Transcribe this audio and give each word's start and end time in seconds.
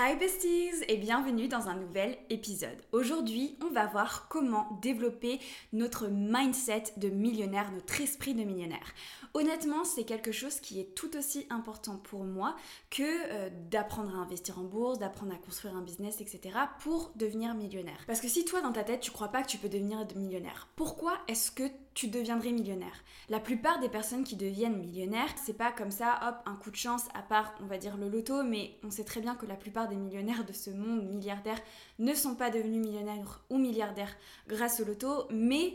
Hi 0.00 0.14
besties 0.14 0.84
et 0.86 0.96
bienvenue 0.96 1.48
dans 1.48 1.66
un 1.66 1.74
nouvel 1.74 2.16
épisode. 2.30 2.76
Aujourd'hui, 2.92 3.58
on 3.60 3.72
va 3.72 3.86
voir 3.86 4.28
comment 4.28 4.78
développer 4.80 5.40
notre 5.72 6.06
mindset 6.06 6.84
de 6.98 7.08
millionnaire, 7.08 7.72
notre 7.72 8.00
esprit 8.00 8.32
de 8.32 8.44
millionnaire. 8.44 8.94
Honnêtement, 9.34 9.82
c'est 9.82 10.04
quelque 10.04 10.30
chose 10.30 10.60
qui 10.60 10.78
est 10.78 10.94
tout 10.94 11.16
aussi 11.16 11.48
important 11.50 11.96
pour 11.96 12.22
moi 12.22 12.54
que 12.90 13.02
euh, 13.02 13.50
d'apprendre 13.70 14.14
à 14.14 14.18
investir 14.18 14.60
en 14.60 14.62
bourse, 14.62 15.00
d'apprendre 15.00 15.34
à 15.34 15.38
construire 15.38 15.74
un 15.74 15.82
business, 15.82 16.20
etc. 16.20 16.56
pour 16.78 17.10
devenir 17.16 17.54
millionnaire. 17.54 18.04
Parce 18.06 18.20
que 18.20 18.28
si 18.28 18.44
toi, 18.44 18.60
dans 18.60 18.72
ta 18.72 18.84
tête, 18.84 19.00
tu 19.00 19.10
crois 19.10 19.28
pas 19.28 19.42
que 19.42 19.48
tu 19.48 19.58
peux 19.58 19.68
devenir 19.68 20.06
millionnaire, 20.14 20.68
pourquoi 20.76 21.14
est-ce 21.26 21.50
que 21.50 21.64
tu 21.94 22.06
deviendrais 22.06 22.52
millionnaire? 22.52 23.02
La 23.28 23.40
plupart 23.40 23.80
des 23.80 23.88
personnes 23.88 24.22
qui 24.22 24.36
deviennent 24.36 24.78
millionnaires, 24.78 25.34
c'est 25.44 25.56
pas 25.56 25.72
comme 25.72 25.90
ça, 25.90 26.20
hop, 26.28 26.36
un 26.46 26.54
coup 26.54 26.70
de 26.70 26.76
chance, 26.76 27.06
à 27.14 27.22
part, 27.22 27.52
on 27.60 27.66
va 27.66 27.78
dire, 27.78 27.96
le 27.96 28.08
loto, 28.08 28.44
mais 28.44 28.78
on 28.84 28.90
sait 28.92 29.02
très 29.02 29.20
bien 29.20 29.34
que 29.34 29.44
la 29.44 29.56
plupart 29.56 29.87
des 29.88 29.96
millionnaires 29.96 30.44
de 30.44 30.52
ce 30.52 30.70
monde 30.70 31.06
milliardaire 31.06 31.60
ne 31.98 32.14
sont 32.14 32.34
pas 32.34 32.50
devenus 32.50 32.84
millionnaires 32.86 33.42
ou 33.50 33.58
milliardaires 33.58 34.14
grâce 34.46 34.80
au 34.80 34.84
loto, 34.84 35.26
mais 35.30 35.74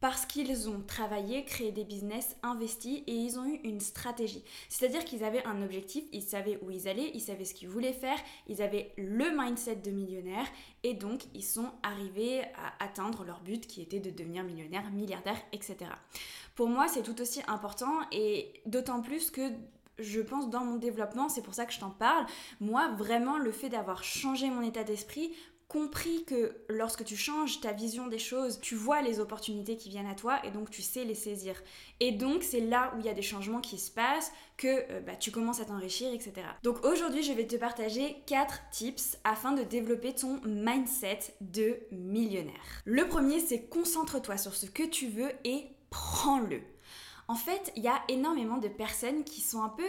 parce 0.00 0.24
qu'ils 0.24 0.68
ont 0.70 0.80
travaillé, 0.86 1.44
créé 1.44 1.72
des 1.72 1.84
business, 1.84 2.36
investi 2.42 3.04
et 3.06 3.12
ils 3.12 3.38
ont 3.38 3.44
eu 3.44 3.60
une 3.64 3.80
stratégie. 3.80 4.42
C'est-à-dire 4.70 5.04
qu'ils 5.04 5.24
avaient 5.24 5.44
un 5.46 5.62
objectif, 5.62 6.04
ils 6.12 6.22
savaient 6.22 6.58
où 6.62 6.70
ils 6.70 6.88
allaient, 6.88 7.10
ils 7.12 7.20
savaient 7.20 7.44
ce 7.44 7.52
qu'ils 7.52 7.68
voulaient 7.68 7.92
faire, 7.92 8.16
ils 8.48 8.62
avaient 8.62 8.92
le 8.96 9.30
mindset 9.36 9.76
de 9.76 9.90
millionnaire 9.90 10.46
et 10.82 10.94
donc 10.94 11.24
ils 11.34 11.44
sont 11.44 11.70
arrivés 11.82 12.42
à 12.56 12.82
atteindre 12.82 13.24
leur 13.24 13.40
but 13.40 13.66
qui 13.66 13.82
était 13.82 14.00
de 14.00 14.10
devenir 14.10 14.42
millionnaire, 14.42 14.90
milliardaire, 14.90 15.40
etc. 15.52 15.76
Pour 16.54 16.68
moi, 16.68 16.88
c'est 16.88 17.02
tout 17.02 17.20
aussi 17.20 17.40
important 17.46 18.00
et 18.10 18.54
d'autant 18.64 19.02
plus 19.02 19.30
que 19.30 19.52
je 20.00 20.20
pense 20.20 20.50
dans 20.50 20.64
mon 20.64 20.76
développement, 20.76 21.28
c'est 21.28 21.42
pour 21.42 21.54
ça 21.54 21.66
que 21.66 21.72
je 21.72 21.80
t'en 21.80 21.90
parle. 21.90 22.26
Moi, 22.60 22.88
vraiment, 22.96 23.38
le 23.38 23.52
fait 23.52 23.68
d'avoir 23.68 24.04
changé 24.04 24.50
mon 24.50 24.62
état 24.62 24.84
d'esprit 24.84 25.32
compris 25.70 26.24
que 26.24 26.52
lorsque 26.68 27.04
tu 27.04 27.16
changes 27.16 27.60
ta 27.60 27.72
vision 27.72 28.08
des 28.08 28.18
choses, 28.18 28.58
tu 28.60 28.74
vois 28.74 29.02
les 29.02 29.20
opportunités 29.20 29.76
qui 29.76 29.88
viennent 29.88 30.08
à 30.08 30.16
toi 30.16 30.44
et 30.44 30.50
donc 30.50 30.68
tu 30.68 30.82
sais 30.82 31.04
les 31.04 31.14
saisir. 31.14 31.54
Et 32.00 32.10
donc 32.10 32.42
c'est 32.42 32.60
là 32.60 32.92
où 32.92 32.98
il 32.98 33.06
y 33.06 33.08
a 33.08 33.14
des 33.14 33.22
changements 33.22 33.60
qui 33.60 33.78
se 33.78 33.92
passent, 33.92 34.32
que 34.56 34.66
euh, 34.66 35.00
bah, 35.00 35.14
tu 35.14 35.30
commences 35.30 35.60
à 35.60 35.64
t'enrichir, 35.64 36.12
etc. 36.12 36.32
Donc 36.64 36.84
aujourd'hui 36.84 37.22
je 37.22 37.32
vais 37.32 37.46
te 37.46 37.54
partager 37.54 38.16
4 38.26 38.62
tips 38.72 39.16
afin 39.22 39.52
de 39.52 39.62
développer 39.62 40.12
ton 40.12 40.40
mindset 40.44 41.36
de 41.40 41.78
millionnaire. 41.92 42.82
Le 42.84 43.06
premier 43.06 43.38
c'est 43.38 43.68
concentre-toi 43.68 44.38
sur 44.38 44.56
ce 44.56 44.66
que 44.66 44.82
tu 44.82 45.06
veux 45.06 45.30
et 45.44 45.68
prends-le. 45.88 46.62
En 47.30 47.36
fait, 47.36 47.72
il 47.76 47.84
y 47.84 47.86
a 47.86 48.02
énormément 48.08 48.58
de 48.58 48.66
personnes 48.66 49.22
qui 49.22 49.40
sont 49.40 49.62
un 49.62 49.68
peu, 49.68 49.88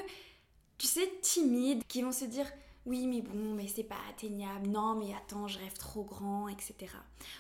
tu 0.78 0.86
sais, 0.86 1.12
timides, 1.24 1.84
qui 1.88 2.04
vont 2.04 2.12
se 2.12 2.26
dire 2.26 2.46
oui 2.86 3.08
mais 3.08 3.22
bon 3.22 3.56
mais 3.56 3.68
c'est 3.68 3.84
pas 3.84 3.98
atteignable. 4.12 4.68
Non 4.68 4.94
mais 4.94 5.12
attends 5.16 5.48
je 5.48 5.58
rêve 5.58 5.74
trop 5.74 6.04
grand 6.04 6.48
etc 6.48 6.94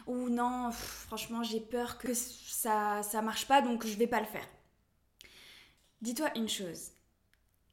ou 0.07 0.29
non 0.29 0.71
franchement 0.71 1.43
j'ai 1.43 1.59
peur 1.59 1.97
que 1.99 2.13
ça 2.15 3.01
ça 3.03 3.21
marche 3.21 3.47
pas 3.47 3.61
donc 3.61 3.85
je 3.85 3.95
vais 3.95 4.07
pas 4.07 4.21
le 4.21 4.25
faire. 4.25 4.47
Dis-toi 6.01 6.31
une 6.35 6.49
chose. 6.49 6.93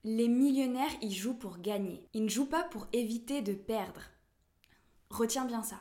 Les 0.05 0.29
millionnaires 0.29 0.92
ils 1.01 1.15
jouent 1.15 1.39
pour 1.39 1.59
gagner. 1.59 2.07
Ils 2.13 2.25
ne 2.25 2.29
jouent 2.29 2.45
pas 2.51 2.65
pour 2.65 2.89
éviter 2.92 3.41
de 3.41 3.55
perdre. 3.55 4.03
Retiens 5.09 5.47
bien 5.47 5.63
ça. 5.63 5.81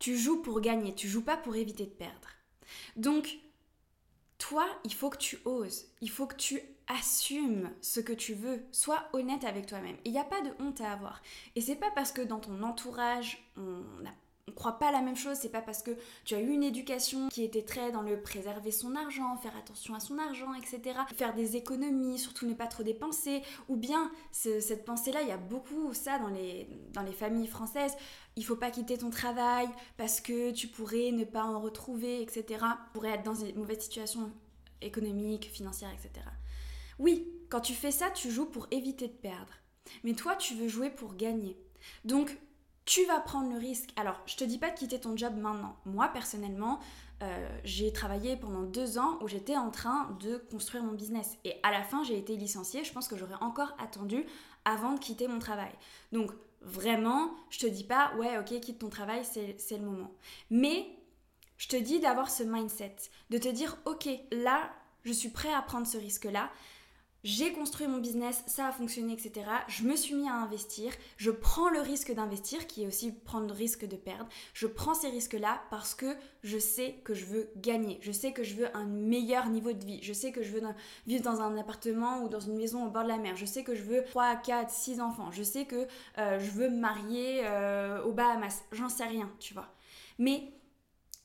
Tu 0.00 0.16
joues 0.16 0.42
pour 0.42 0.60
gagner 0.60 0.96
tu 0.96 1.06
joues 1.06 1.24
pas 1.24 1.36
pour 1.36 1.54
éviter 1.54 1.86
de 1.86 1.90
perdre. 1.90 2.28
Donc 2.96 3.38
toi 4.38 4.66
il 4.84 4.92
faut 4.92 5.10
que 5.10 5.18
tu 5.18 5.38
oses 5.44 5.86
il 6.00 6.10
faut 6.10 6.26
que 6.26 6.36
tu 6.36 6.60
assume 6.88 7.70
ce 7.80 8.00
que 8.00 8.12
tu 8.12 8.34
veux, 8.34 8.64
sois 8.72 9.08
honnête 9.12 9.44
avec 9.44 9.66
toi-même. 9.66 9.96
Il 10.04 10.12
n'y 10.12 10.18
a 10.18 10.24
pas 10.24 10.40
de 10.40 10.50
honte 10.60 10.80
à 10.80 10.92
avoir. 10.92 11.20
Et 11.54 11.60
c'est 11.60 11.76
pas 11.76 11.90
parce 11.94 12.12
que 12.12 12.22
dans 12.22 12.38
ton 12.38 12.62
entourage, 12.62 13.44
on 13.56 13.82
ne 14.48 14.52
croit 14.52 14.78
pas 14.78 14.92
la 14.92 15.02
même 15.02 15.16
chose, 15.16 15.36
c'est 15.40 15.50
pas 15.50 15.60
parce 15.60 15.82
que 15.82 15.90
tu 16.24 16.34
as 16.36 16.40
eu 16.40 16.48
une 16.48 16.62
éducation 16.62 17.28
qui 17.28 17.42
était 17.42 17.64
très 17.64 17.90
dans 17.90 18.02
le 18.02 18.22
préserver 18.22 18.70
son 18.70 18.94
argent, 18.94 19.36
faire 19.38 19.56
attention 19.56 19.94
à 19.94 20.00
son 20.00 20.18
argent, 20.18 20.54
etc. 20.54 21.00
Faire 21.16 21.34
des 21.34 21.56
économies, 21.56 22.18
surtout 22.18 22.46
ne 22.46 22.54
pas 22.54 22.68
trop 22.68 22.84
dépenser, 22.84 23.42
ou 23.68 23.76
bien 23.76 24.10
cette 24.30 24.84
pensée-là, 24.84 25.22
il 25.22 25.28
y 25.28 25.32
a 25.32 25.36
beaucoup 25.36 25.92
ça 25.94 26.20
dans 26.20 26.28
les, 26.28 26.68
dans 26.92 27.02
les 27.02 27.12
familles 27.12 27.48
françaises, 27.48 27.96
il 28.36 28.44
faut 28.44 28.54
pas 28.54 28.70
quitter 28.70 28.98
ton 28.98 29.10
travail 29.10 29.68
parce 29.96 30.20
que 30.20 30.52
tu 30.52 30.68
pourrais 30.68 31.10
ne 31.10 31.24
pas 31.24 31.42
en 31.42 31.60
retrouver, 31.60 32.22
etc. 32.22 32.44
Tu 32.50 32.92
pourrais 32.92 33.10
être 33.10 33.24
dans 33.24 33.34
une 33.34 33.56
mauvaise 33.56 33.80
situation 33.80 34.30
économique, 34.80 35.50
financière, 35.50 35.90
etc. 35.90 36.24
Oui, 37.00 37.26
quand 37.48 37.60
tu 37.60 37.72
fais 37.72 37.90
ça, 37.90 38.10
tu 38.10 38.30
joues 38.30 38.46
pour 38.46 38.68
éviter 38.70 39.08
de 39.08 39.12
perdre. 39.12 39.54
Mais 40.04 40.14
toi, 40.14 40.36
tu 40.36 40.54
veux 40.54 40.68
jouer 40.68 40.90
pour 40.90 41.16
gagner. 41.16 41.56
Donc, 42.04 42.36
tu 42.86 43.04
vas 43.04 43.20
prendre 43.20 43.52
le 43.52 43.58
risque. 43.58 43.90
Alors, 43.96 44.18
je 44.26 44.36
te 44.36 44.44
dis 44.44 44.58
pas 44.58 44.70
de 44.70 44.78
quitter 44.78 44.98
ton 45.00 45.16
job 45.16 45.34
maintenant. 45.36 45.76
Moi, 45.84 46.08
personnellement, 46.08 46.78
euh, 47.22 47.48
j'ai 47.64 47.92
travaillé 47.92 48.36
pendant 48.36 48.62
deux 48.62 48.98
ans 48.98 49.18
où 49.20 49.28
j'étais 49.28 49.56
en 49.56 49.70
train 49.70 50.16
de 50.20 50.36
construire 50.50 50.84
mon 50.84 50.92
business. 50.92 51.36
Et 51.44 51.56
à 51.64 51.72
la 51.72 51.82
fin, 51.82 52.04
j'ai 52.04 52.16
été 52.16 52.36
licenciée. 52.36 52.84
Je 52.84 52.92
pense 52.92 53.08
que 53.08 53.16
j'aurais 53.16 53.34
encore 53.40 53.74
attendu 53.78 54.24
avant 54.64 54.92
de 54.92 55.00
quitter 55.00 55.26
mon 55.26 55.40
travail. 55.40 55.72
Donc, 56.12 56.30
vraiment, 56.62 57.32
je 57.50 57.58
te 57.58 57.66
dis 57.66 57.84
pas, 57.84 58.12
ouais, 58.18 58.38
ok, 58.38 58.60
quitte 58.60 58.78
ton 58.78 58.88
travail, 58.88 59.24
c'est 59.24 59.76
le 59.76 59.84
moment. 59.84 60.12
Mais, 60.50 60.86
je 61.58 61.68
te 61.68 61.76
dis 61.76 61.98
d'avoir 61.98 62.30
ce 62.30 62.44
mindset, 62.44 62.96
de 63.30 63.38
te 63.38 63.48
dire, 63.48 63.76
ok, 63.84 64.08
là, 64.30 64.70
je 65.04 65.12
suis 65.12 65.30
prêt 65.30 65.52
à 65.52 65.62
prendre 65.62 65.86
ce 65.86 65.96
risque-là 65.96 66.50
j'ai 67.26 67.52
construit 67.52 67.88
mon 67.88 67.98
business, 67.98 68.44
ça 68.46 68.68
a 68.68 68.72
fonctionné, 68.72 69.12
etc. 69.12 69.44
Je 69.66 69.82
me 69.82 69.96
suis 69.96 70.14
mis 70.14 70.28
à 70.28 70.34
investir, 70.34 70.92
je 71.16 71.32
prends 71.32 71.68
le 71.68 71.80
risque 71.80 72.14
d'investir, 72.14 72.68
qui 72.68 72.84
est 72.84 72.86
aussi 72.86 73.10
prendre 73.10 73.48
le 73.48 73.52
risque 73.52 73.84
de 73.84 73.96
perdre. 73.96 74.28
Je 74.54 74.68
prends 74.68 74.94
ces 74.94 75.08
risques-là 75.08 75.60
parce 75.68 75.96
que 75.96 76.06
je 76.44 76.56
sais 76.56 77.00
que 77.02 77.14
je 77.14 77.24
veux 77.24 77.50
gagner, 77.56 77.98
je 78.00 78.12
sais 78.12 78.32
que 78.32 78.44
je 78.44 78.54
veux 78.54 78.76
un 78.76 78.84
meilleur 78.84 79.48
niveau 79.48 79.72
de 79.72 79.84
vie, 79.84 79.98
je 80.04 80.12
sais 80.12 80.30
que 80.30 80.44
je 80.44 80.52
veux 80.52 80.62
vivre 81.08 81.24
dans 81.24 81.40
un 81.40 81.58
appartement 81.58 82.22
ou 82.22 82.28
dans 82.28 82.38
une 82.38 82.56
maison 82.56 82.86
au 82.86 82.90
bord 82.90 83.02
de 83.02 83.08
la 83.08 83.18
mer, 83.18 83.34
je 83.34 83.44
sais 83.44 83.64
que 83.64 83.74
je 83.74 83.82
veux 83.82 84.04
3, 84.04 84.36
4, 84.36 84.70
6 84.70 85.00
enfants, 85.00 85.32
je 85.32 85.42
sais 85.42 85.64
que 85.64 85.88
euh, 86.18 86.38
je 86.38 86.50
veux 86.52 86.68
me 86.68 86.78
marier 86.78 87.40
euh, 87.42 88.04
aux 88.04 88.12
Bahamas, 88.12 88.62
j'en 88.70 88.88
sais 88.88 89.04
rien, 89.04 89.28
tu 89.40 89.52
vois. 89.52 89.74
Mais 90.20 90.52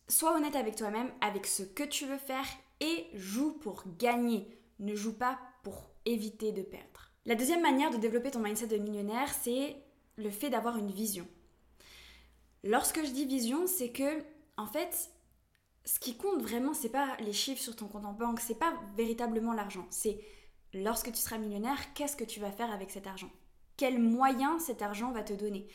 sois 0.07 0.35
honnête 0.35 0.55
avec 0.55 0.75
toi-même, 0.77 1.11
avec 1.21 1.45
ce 1.45 1.61
que 1.61 1.83
tu 1.83 2.07
veux 2.07 2.17
faire 2.17 2.47
et 2.79 3.05
joue 3.13 3.51
pour 3.53 3.83
gagner. 3.99 4.47
Ne 4.79 4.95
joue 4.95 5.15
pas 5.15 5.37
pour 5.37 5.50
éviter 6.05 6.51
de 6.51 6.61
perdre. 6.61 7.11
La 7.25 7.35
deuxième 7.35 7.61
manière 7.61 7.91
de 7.91 7.97
développer 7.97 8.31
ton 8.31 8.39
mindset 8.39 8.67
de 8.67 8.77
millionnaire, 8.77 9.33
c'est 9.33 9.75
le 10.15 10.29
fait 10.29 10.49
d'avoir 10.49 10.77
une 10.77 10.91
vision. 10.91 11.27
Lorsque 12.63 13.03
je 13.03 13.11
dis 13.11 13.25
vision, 13.25 13.67
c'est 13.67 13.91
que 13.91 14.23
en 14.57 14.67
fait, 14.67 15.09
ce 15.85 15.99
qui 15.99 16.15
compte 16.17 16.41
vraiment, 16.41 16.73
c'est 16.73 16.89
pas 16.89 17.15
les 17.19 17.33
chiffres 17.33 17.61
sur 17.61 17.75
ton 17.75 17.87
compte 17.87 18.05
en 18.05 18.13
banque, 18.13 18.39
c'est 18.39 18.59
pas 18.59 18.73
véritablement 18.95 19.53
l'argent, 19.53 19.87
c'est 19.89 20.19
lorsque 20.73 21.11
tu 21.11 21.17
seras 21.17 21.37
millionnaire, 21.37 21.93
qu'est-ce 21.93 22.15
que 22.15 22.23
tu 22.23 22.39
vas 22.39 22.51
faire 22.51 22.71
avec 22.71 22.91
cet 22.91 23.07
argent? 23.07 23.31
Quels 23.77 23.99
moyens 23.99 24.63
cet 24.63 24.81
argent 24.81 25.11
va 25.11 25.23
te 25.23 25.33
donner? 25.33 25.67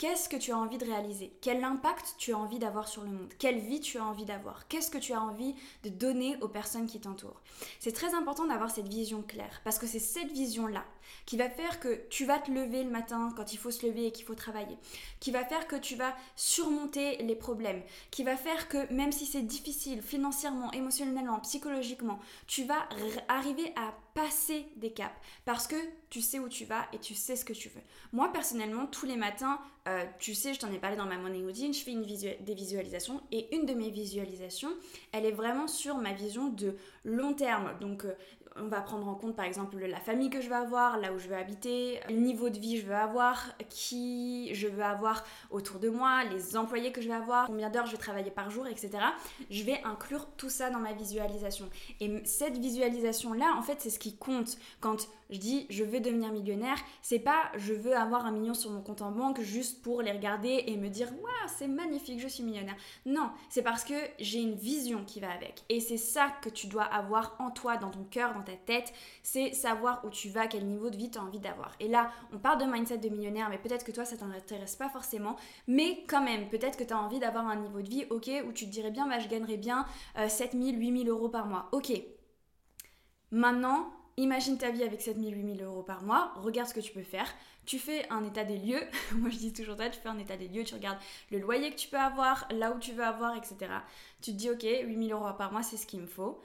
Qu'est-ce 0.00 0.30
que 0.30 0.36
tu 0.38 0.50
as 0.50 0.56
envie 0.56 0.78
de 0.78 0.86
réaliser? 0.86 1.30
Quel 1.42 1.62
impact 1.62 2.14
tu 2.16 2.32
as 2.32 2.38
envie 2.38 2.58
d'avoir 2.58 2.88
sur 2.88 3.02
le 3.02 3.10
monde? 3.10 3.34
Quelle 3.38 3.58
vie 3.58 3.80
tu 3.80 3.98
as 3.98 4.02
envie 4.02 4.24
d'avoir? 4.24 4.66
Qu'est-ce 4.66 4.90
que 4.90 4.96
tu 4.96 5.12
as 5.12 5.20
envie 5.20 5.54
de 5.82 5.90
donner 5.90 6.38
aux 6.40 6.48
personnes 6.48 6.86
qui 6.86 6.98
t'entourent? 7.00 7.42
C'est 7.80 7.92
très 7.92 8.14
important 8.14 8.46
d'avoir 8.46 8.70
cette 8.70 8.88
vision 8.88 9.20
claire 9.20 9.60
parce 9.62 9.78
que 9.78 9.86
c'est 9.86 9.98
cette 9.98 10.32
vision-là 10.32 10.86
qui 11.26 11.36
va 11.36 11.48
faire 11.48 11.80
que 11.80 12.00
tu 12.08 12.24
vas 12.24 12.38
te 12.38 12.50
lever 12.50 12.82
le 12.82 12.90
matin 12.90 13.32
quand 13.36 13.52
il 13.52 13.56
faut 13.56 13.70
se 13.70 13.86
lever 13.86 14.06
et 14.06 14.12
qu'il 14.12 14.24
faut 14.24 14.34
travailler, 14.34 14.76
qui 15.20 15.30
va 15.30 15.44
faire 15.44 15.66
que 15.66 15.76
tu 15.76 15.96
vas 15.96 16.14
surmonter 16.36 17.16
les 17.18 17.36
problèmes, 17.36 17.82
qui 18.10 18.24
va 18.24 18.36
faire 18.36 18.68
que 18.68 18.92
même 18.92 19.12
si 19.12 19.26
c'est 19.26 19.42
difficile 19.42 20.02
financièrement, 20.02 20.72
émotionnellement, 20.72 21.40
psychologiquement, 21.40 22.18
tu 22.46 22.64
vas 22.64 22.88
arriver 23.28 23.72
à 23.76 23.94
passer 24.14 24.66
des 24.76 24.90
caps 24.90 25.14
parce 25.44 25.66
que 25.66 25.76
tu 26.08 26.20
sais 26.20 26.38
où 26.38 26.48
tu 26.48 26.64
vas 26.64 26.86
et 26.92 26.98
tu 26.98 27.14
sais 27.14 27.36
ce 27.36 27.44
que 27.44 27.52
tu 27.52 27.68
veux. 27.68 27.80
Moi 28.12 28.32
personnellement, 28.32 28.86
tous 28.86 29.06
les 29.06 29.16
matins, 29.16 29.60
euh, 29.88 30.04
tu 30.18 30.34
sais, 30.34 30.52
je 30.52 30.58
t'en 30.58 30.72
ai 30.72 30.78
parlé 30.78 30.96
dans 30.96 31.06
ma 31.06 31.16
morning 31.16 31.46
routine, 31.46 31.72
je 31.72 31.82
fais 31.82 31.92
une 31.92 32.02
des 32.02 32.54
visualisations 32.54 33.20
et 33.32 33.54
une 33.54 33.66
de 33.66 33.74
mes 33.74 33.90
visualisations, 33.90 34.70
elle 35.12 35.24
est 35.24 35.32
vraiment 35.32 35.68
sur 35.68 35.96
ma 35.96 36.12
vision 36.12 36.48
de 36.48 36.76
long 37.04 37.34
terme. 37.34 37.72
Donc 37.80 38.04
euh, 38.04 38.14
on 38.56 38.68
va 38.68 38.80
prendre 38.80 39.06
en 39.08 39.14
compte 39.14 39.36
par 39.36 39.44
exemple 39.44 39.78
la 39.78 40.00
famille 40.00 40.30
que 40.30 40.40
je 40.40 40.48
veux 40.48 40.56
avoir, 40.56 40.98
là 40.98 41.12
où 41.12 41.18
je 41.18 41.28
veux 41.28 41.36
habiter, 41.36 42.00
le 42.08 42.16
niveau 42.16 42.48
de 42.48 42.58
vie 42.58 42.74
que 42.74 42.80
je 42.80 42.86
veux 42.86 42.94
avoir, 42.94 43.52
qui 43.68 44.54
je 44.54 44.66
veux 44.66 44.82
avoir 44.82 45.24
autour 45.50 45.78
de 45.78 45.88
moi, 45.88 46.24
les 46.24 46.56
employés 46.56 46.92
que 46.92 47.00
je 47.00 47.08
vais 47.08 47.14
avoir, 47.14 47.46
combien 47.46 47.70
d'heures 47.70 47.86
je 47.86 47.92
vais 47.92 47.98
travailler 47.98 48.30
par 48.30 48.50
jour, 48.50 48.66
etc. 48.66 48.90
Je 49.50 49.62
vais 49.64 49.80
inclure 49.84 50.26
tout 50.36 50.50
ça 50.50 50.70
dans 50.70 50.78
ma 50.80 50.92
visualisation. 50.92 51.68
Et 52.00 52.22
cette 52.24 52.58
visualisation-là, 52.58 53.54
en 53.56 53.62
fait, 53.62 53.80
c'est 53.80 53.90
ce 53.90 53.98
qui 53.98 54.16
compte 54.16 54.58
quand 54.80 55.08
je 55.30 55.38
dis 55.38 55.66
je 55.70 55.84
veux 55.84 56.00
devenir 56.00 56.32
millionnaire. 56.32 56.78
C'est 57.02 57.18
pas 57.18 57.50
je 57.56 57.72
veux 57.72 57.96
avoir 57.96 58.26
un 58.26 58.32
million 58.32 58.54
sur 58.54 58.70
mon 58.70 58.82
compte 58.82 59.02
en 59.02 59.12
banque 59.12 59.40
juste 59.40 59.82
pour 59.82 60.02
les 60.02 60.12
regarder 60.12 60.64
et 60.66 60.76
me 60.76 60.88
dire 60.88 61.08
waouh, 61.12 61.48
c'est 61.56 61.68
magnifique, 61.68 62.20
je 62.20 62.28
suis 62.28 62.42
millionnaire. 62.42 62.76
Non, 63.06 63.30
c'est 63.48 63.62
parce 63.62 63.84
que 63.84 63.94
j'ai 64.18 64.40
une 64.40 64.54
vision 64.54 65.04
qui 65.04 65.20
va 65.20 65.30
avec. 65.30 65.64
Et 65.68 65.80
c'est 65.80 65.96
ça 65.96 66.32
que 66.42 66.48
tu 66.48 66.66
dois 66.66 66.84
avoir 66.84 67.36
en 67.38 67.50
toi, 67.50 67.76
dans 67.76 67.90
ton 67.90 68.04
cœur, 68.04 68.34
dans 68.34 68.39
ta 68.42 68.54
tête, 68.54 68.92
c'est 69.22 69.52
savoir 69.52 70.04
où 70.04 70.10
tu 70.10 70.28
vas, 70.28 70.46
quel 70.46 70.66
niveau 70.66 70.90
de 70.90 70.96
vie 70.96 71.10
tu 71.10 71.18
as 71.18 71.22
envie 71.22 71.40
d'avoir. 71.40 71.74
Et 71.80 71.88
là, 71.88 72.10
on 72.32 72.38
parle 72.38 72.60
de 72.60 72.64
mindset 72.64 72.98
de 72.98 73.08
millionnaire, 73.08 73.48
mais 73.50 73.58
peut-être 73.58 73.84
que 73.84 73.92
toi, 73.92 74.04
ça 74.04 74.16
t'intéresse 74.16 74.76
pas 74.76 74.88
forcément. 74.88 75.36
Mais 75.66 76.04
quand 76.08 76.22
même, 76.22 76.48
peut-être 76.48 76.76
que 76.78 76.84
tu 76.84 76.92
as 76.92 76.98
envie 76.98 77.18
d'avoir 77.18 77.46
un 77.46 77.56
niveau 77.56 77.82
de 77.82 77.88
vie, 77.88 78.06
ok, 78.10 78.30
où 78.46 78.52
tu 78.52 78.66
te 78.66 78.70
dirais 78.70 78.90
bien, 78.90 79.06
bah, 79.06 79.18
je 79.18 79.28
gagnerais 79.28 79.56
bien 79.56 79.86
7000, 80.28 80.78
8000 80.78 81.08
euros 81.08 81.28
par 81.28 81.46
mois. 81.46 81.68
Ok. 81.72 81.92
Maintenant, 83.30 83.92
imagine 84.16 84.58
ta 84.58 84.70
vie 84.70 84.82
avec 84.82 85.00
7000, 85.00 85.34
8000 85.34 85.62
euros 85.62 85.82
par 85.82 86.02
mois, 86.02 86.32
regarde 86.36 86.68
ce 86.68 86.74
que 86.74 86.80
tu 86.80 86.92
peux 86.92 87.02
faire. 87.02 87.26
Tu 87.66 87.78
fais 87.78 88.08
un 88.10 88.24
état 88.24 88.44
des 88.44 88.56
lieux, 88.56 88.82
moi 89.12 89.30
je 89.30 89.38
dis 89.38 89.52
toujours 89.52 89.76
ça, 89.76 89.88
tu 89.90 90.00
fais 90.00 90.08
un 90.08 90.18
état 90.18 90.36
des 90.36 90.48
lieux, 90.48 90.64
tu 90.64 90.74
regardes 90.74 90.98
le 91.30 91.38
loyer 91.38 91.70
que 91.70 91.76
tu 91.76 91.88
peux 91.88 91.98
avoir, 91.98 92.48
là 92.50 92.72
où 92.72 92.78
tu 92.78 92.92
veux 92.92 93.04
avoir, 93.04 93.36
etc. 93.36 93.56
Tu 94.20 94.32
te 94.32 94.36
dis 94.36 94.50
ok, 94.50 94.62
8000 94.62 95.12
euros 95.12 95.32
par 95.36 95.52
mois, 95.52 95.62
c'est 95.62 95.76
ce 95.76 95.86
qu'il 95.86 96.00
me 96.00 96.06
faut. 96.06 96.40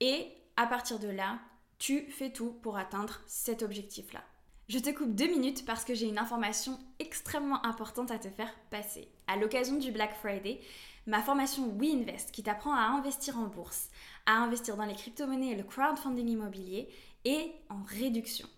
Et 0.00 0.28
à 0.56 0.66
partir 0.66 0.98
de 0.98 1.08
là, 1.08 1.38
tu 1.78 2.10
fais 2.10 2.30
tout 2.30 2.52
pour 2.62 2.76
atteindre 2.76 3.20
cet 3.26 3.62
objectif-là. 3.62 4.22
Je 4.68 4.78
te 4.78 4.90
coupe 4.90 5.14
deux 5.14 5.28
minutes 5.28 5.64
parce 5.64 5.84
que 5.84 5.94
j'ai 5.94 6.08
une 6.08 6.18
information 6.18 6.78
extrêmement 6.98 7.64
importante 7.64 8.10
à 8.10 8.18
te 8.18 8.28
faire 8.28 8.52
passer. 8.70 9.08
À 9.26 9.36
l'occasion 9.36 9.76
du 9.76 9.92
Black 9.92 10.14
Friday, 10.14 10.60
ma 11.06 11.22
formation 11.22 11.68
WeInvest 11.78 12.32
qui 12.32 12.42
t'apprend 12.42 12.74
à 12.74 12.80
investir 12.80 13.38
en 13.38 13.46
bourse, 13.46 13.90
à 14.26 14.32
investir 14.32 14.76
dans 14.76 14.86
les 14.86 14.94
crypto-monnaies 14.94 15.52
et 15.52 15.56
le 15.56 15.62
crowdfunding 15.62 16.28
immobilier 16.28 16.88
est 17.24 17.54
en 17.68 17.82
réduction 17.84 18.48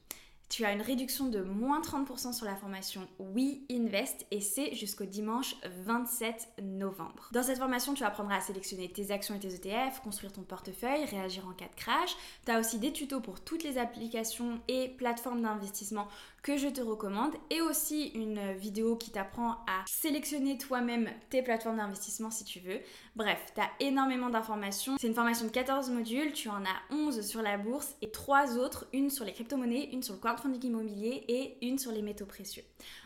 tu 0.48 0.64
as 0.64 0.72
une 0.72 0.80
réduction 0.80 1.26
de 1.28 1.40
moins 1.40 1.80
30% 1.80 2.32
sur 2.32 2.46
la 2.46 2.56
formation 2.56 3.06
We 3.18 3.58
Invest 3.70 4.26
et 4.30 4.40
c'est 4.40 4.74
jusqu'au 4.74 5.04
dimanche 5.04 5.54
27 5.84 6.48
novembre. 6.62 7.28
Dans 7.32 7.42
cette 7.42 7.58
formation, 7.58 7.92
tu 7.94 8.02
apprendras 8.02 8.36
à 8.36 8.40
sélectionner 8.40 8.90
tes 8.90 9.10
actions 9.10 9.34
et 9.34 9.38
tes 9.38 9.54
ETF, 9.54 10.00
construire 10.02 10.32
ton 10.32 10.42
portefeuille, 10.42 11.04
réagir 11.04 11.46
en 11.46 11.52
cas 11.52 11.66
de 11.66 11.74
crash. 11.76 12.16
Tu 12.46 12.52
as 12.52 12.58
aussi 12.58 12.78
des 12.78 12.92
tutos 12.92 13.20
pour 13.20 13.40
toutes 13.40 13.62
les 13.62 13.76
applications 13.76 14.60
et 14.68 14.88
plateformes 14.88 15.42
d'investissement 15.42 16.08
que 16.42 16.56
je 16.56 16.68
te 16.68 16.80
recommande 16.80 17.34
et 17.50 17.60
aussi 17.60 18.08
une 18.08 18.52
vidéo 18.54 18.96
qui 18.96 19.10
t'apprend 19.10 19.52
à 19.66 19.84
sélectionner 19.86 20.58
toi-même 20.58 21.10
tes 21.30 21.42
plateformes 21.42 21.76
d'investissement 21.76 22.30
si 22.30 22.44
tu 22.44 22.60
veux. 22.60 22.80
Bref, 23.16 23.52
tu 23.54 23.60
as 23.60 23.70
énormément 23.80 24.30
d'informations. 24.30 24.96
C'est 24.98 25.08
une 25.08 25.14
formation 25.14 25.46
de 25.46 25.50
14 25.50 25.90
modules, 25.90 26.32
tu 26.32 26.48
en 26.48 26.64
as 26.64 26.94
11 26.94 27.26
sur 27.26 27.42
la 27.42 27.58
bourse 27.58 27.94
et 28.02 28.10
3 28.10 28.58
autres, 28.58 28.86
une 28.92 29.10
sur 29.10 29.24
les 29.24 29.32
crypto-monnaies, 29.32 29.90
une 29.92 30.02
sur 30.02 30.14
le 30.14 30.20
crowdfunding 30.20 30.66
immobilier 30.66 31.24
et 31.28 31.58
une 31.66 31.78
sur 31.78 31.92
les 31.92 32.02
métaux 32.02 32.26
précieux. 32.26 32.62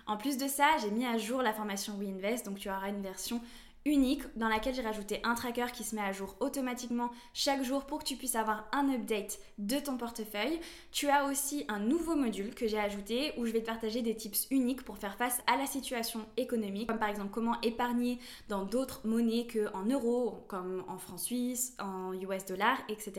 En 0.07 0.17
plus 0.17 0.37
de 0.37 0.49
ça, 0.49 0.67
j'ai 0.81 0.91
mis 0.91 1.07
à 1.07 1.19
jour 1.19 1.43
la 1.43 1.53
formation 1.53 1.97
WeInvest, 1.99 2.47
donc 2.47 2.59
tu 2.59 2.69
auras 2.69 2.89
une 2.89 3.03
version 3.03 3.41
unique 3.85 4.23
dans 4.37 4.49
laquelle 4.49 4.75
j'ai 4.75 4.83
rajouté 4.83 5.21
un 5.25 5.35
tracker 5.35 5.67
qui 5.73 5.85
se 5.85 5.95
met 5.95 6.03
à 6.03 6.13
jour 6.13 6.37
automatiquement 6.41 7.11
chaque 7.35 7.63
jour 7.63 7.85
pour 7.85 8.01
que 8.01 8.05
tu 8.05 8.17
puisses 8.17 8.37
avoir 8.37 8.69
un 8.73 8.89
update 8.93 9.39
de 9.59 9.79
ton 9.79 9.97
portefeuille. 9.97 10.61
Tu 10.91 11.09
as 11.09 11.27
aussi 11.27 11.65
un 11.69 11.81
nouveau 11.81 12.15
module 12.15 12.55
que 12.55 12.67
j'ai 12.67 12.79
ajouté 12.79 13.33
où 13.39 13.47
je 13.47 13.53
vais 13.53 13.61
te 13.61 13.67
partager 13.67 14.03
des 14.03 14.15
tips 14.15 14.47
uniques 14.51 14.83
pour 14.83 14.99
faire 14.99 15.17
face 15.17 15.41
à 15.47 15.57
la 15.57 15.67
situation 15.67 16.27
économique, 16.37 16.89
comme 16.89 16.99
par 16.99 17.09
exemple 17.09 17.31
comment 17.33 17.61
épargner 17.63 18.19
dans 18.49 18.65
d'autres 18.65 19.01
monnaies 19.05 19.47
qu'en 19.47 19.85
euros, 19.85 20.45
comme 20.49 20.85
en 20.89 20.99
francs 20.99 21.21
suisses, 21.21 21.77
en 21.79 22.13
US 22.13 22.45
dollars, 22.45 22.79
etc. 22.89 23.13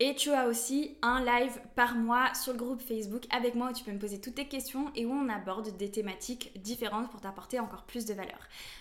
Et 0.00 0.14
tu 0.14 0.30
as 0.30 0.48
aussi 0.48 0.96
un 1.02 1.24
live 1.24 1.60
par 1.76 1.94
mois 1.94 2.32
sur 2.34 2.52
le 2.52 2.58
groupe 2.58 2.82
Facebook 2.82 3.24
avec 3.30 3.54
moi 3.54 3.70
où 3.70 3.72
tu 3.72 3.84
peux 3.84 3.92
me 3.92 3.98
poser 3.98 4.20
toutes 4.20 4.36
tes 4.36 4.48
questions 4.48 4.90
et 4.94 5.06
où 5.06 5.12
on 5.12 5.28
aborde 5.28 5.76
des 5.76 5.90
thématiques 5.90 6.52
différentes 6.60 7.10
pour 7.10 7.20
t'apporter 7.20 7.60
encore 7.60 7.84
plus 7.84 8.04
de 8.04 8.14
valeur. 8.14 8.38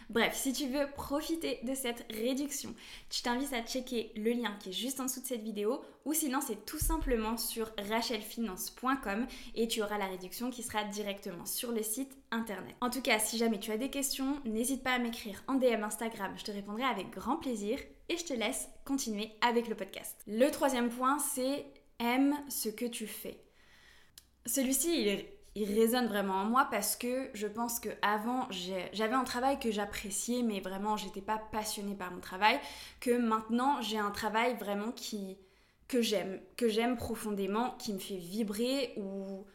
Bref, 0.10 0.36
si 0.36 0.54
tu 0.54 0.68
veux 0.68 0.88
profiter 1.14 1.60
de 1.62 1.76
cette 1.76 2.12
réduction, 2.12 2.74
je 3.12 3.22
t'invite 3.22 3.54
à 3.54 3.62
checker 3.62 4.12
le 4.16 4.32
lien 4.32 4.58
qui 4.60 4.70
est 4.70 4.74
juste 4.74 5.00
en 5.00 5.06
dessous 5.06 5.22
de 5.22 5.28
cette 5.28 5.44
vidéo 5.44 5.80
ou 6.06 6.14
sinon 6.16 6.40
c'est 6.42 6.66
tout 6.66 6.80
simplement 6.80 7.38
sur 7.38 7.72
rachelfinance.com 7.88 9.28
et 9.54 9.68
tu 9.68 9.84
auras 9.84 10.00
la 10.00 10.08
réduction 10.08 10.50
qui 10.50 10.64
sera 10.64 10.84
directement 10.86 11.46
sur 11.46 11.72
le 11.72 11.84
site 11.84 12.18
internet. 12.32 12.74
En 12.82 12.90
tout 12.90 13.04
cas, 13.04 13.20
si 13.20 13.38
jamais 13.38 13.60
tu 13.60 13.72
as 13.72 13.78
des 13.78 13.92
questions, 13.92 14.40
n'hésite 14.44 14.82
pas 14.82 14.94
à 14.94 14.98
m'écrire 14.98 15.44
en 15.48 15.54
DM 15.54 15.84
Instagram, 15.84 16.34
je 16.36 16.46
te 16.46 16.52
répondrai 16.52 16.84
avec 16.84 17.12
grand 17.12 17.38
plaisir 17.38 17.78
et 18.10 18.18
je 18.18 18.26
te 18.26 18.34
laisse 18.34 18.68
continuer 18.84 19.30
avec 19.42 19.68
le 19.68 19.76
podcast. 19.76 20.20
Le 20.26 20.50
troisième 20.50 20.90
point, 20.90 21.20
c'est 21.20 21.64
aime 22.00 22.36
ce 22.50 22.70
que 22.70 22.86
tu 22.86 23.06
fais. 23.06 23.40
Celui-ci, 24.48 25.00
il 25.00 25.08
est 25.10 25.33
il 25.56 25.72
résonne 25.72 26.08
vraiment 26.08 26.36
en 26.36 26.46
moi 26.46 26.68
parce 26.72 26.96
que 26.96 27.30
je 27.34 27.48
pense 27.48 27.80
que 27.80 27.90
avant 28.02 28.48
j'avais 28.50 29.14
un 29.14 29.24
travail 29.24 29.60
que 29.60 29.72
j'appréciais 29.72 30.42
mais 30.42 30.60
vraiment 30.60 30.98
j'étais 30.98 31.22
pas 31.22 31.38
passionnée 31.38 31.96
par 31.96 32.12
mon 32.12 32.20
travail 32.20 32.60
que 33.00 33.12
maintenant 33.18 33.82
j'ai 33.82 34.00
un 34.00 34.12
travail 34.12 34.56
vraiment 34.56 34.92
qui 34.92 35.38
que 35.88 36.02
j'aime 36.02 36.40
que 36.58 36.68
j'aime 36.68 36.98
profondément 36.98 37.72
qui 37.78 37.94
me 37.94 38.00
fait 38.00 38.18
vibrer 38.18 38.94
ou 38.98 39.46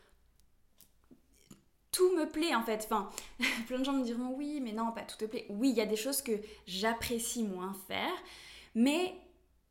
tout 1.90 2.14
me 2.14 2.26
plaît 2.26 2.54
en 2.54 2.62
fait. 2.62 2.84
Enfin 2.84 3.08
plein 3.66 3.78
de 3.78 3.84
gens 3.84 3.94
me 3.94 4.04
diront 4.04 4.34
oui 4.36 4.60
mais 4.62 4.72
non 4.72 4.92
pas 4.92 5.02
tout 5.02 5.16
te 5.16 5.24
plaît. 5.24 5.46
Oui 5.48 5.70
il 5.70 5.76
y 5.76 5.80
a 5.80 5.86
des 5.86 5.96
choses 5.96 6.22
que 6.22 6.32
j'apprécie 6.66 7.42
moins 7.42 7.74
faire 7.88 8.14
mais 8.74 9.16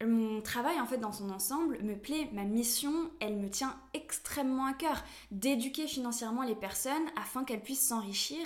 mon 0.05 0.41
travail 0.41 0.79
en 0.79 0.85
fait 0.85 0.97
dans 0.97 1.11
son 1.11 1.29
ensemble 1.31 1.79
me 1.81 1.95
plaît, 1.95 2.29
ma 2.33 2.44
mission 2.44 3.09
elle 3.19 3.38
me 3.38 3.49
tient 3.49 3.75
extrêmement 3.94 4.65
à 4.65 4.73
cœur 4.73 5.03
d'éduquer 5.31 5.88
financièrement 5.88 6.44
les 6.44 6.55
personnes 6.55 7.07
afin 7.15 7.44
qu'elles 7.44 7.63
puissent 7.63 7.88
s'enrichir 7.88 8.38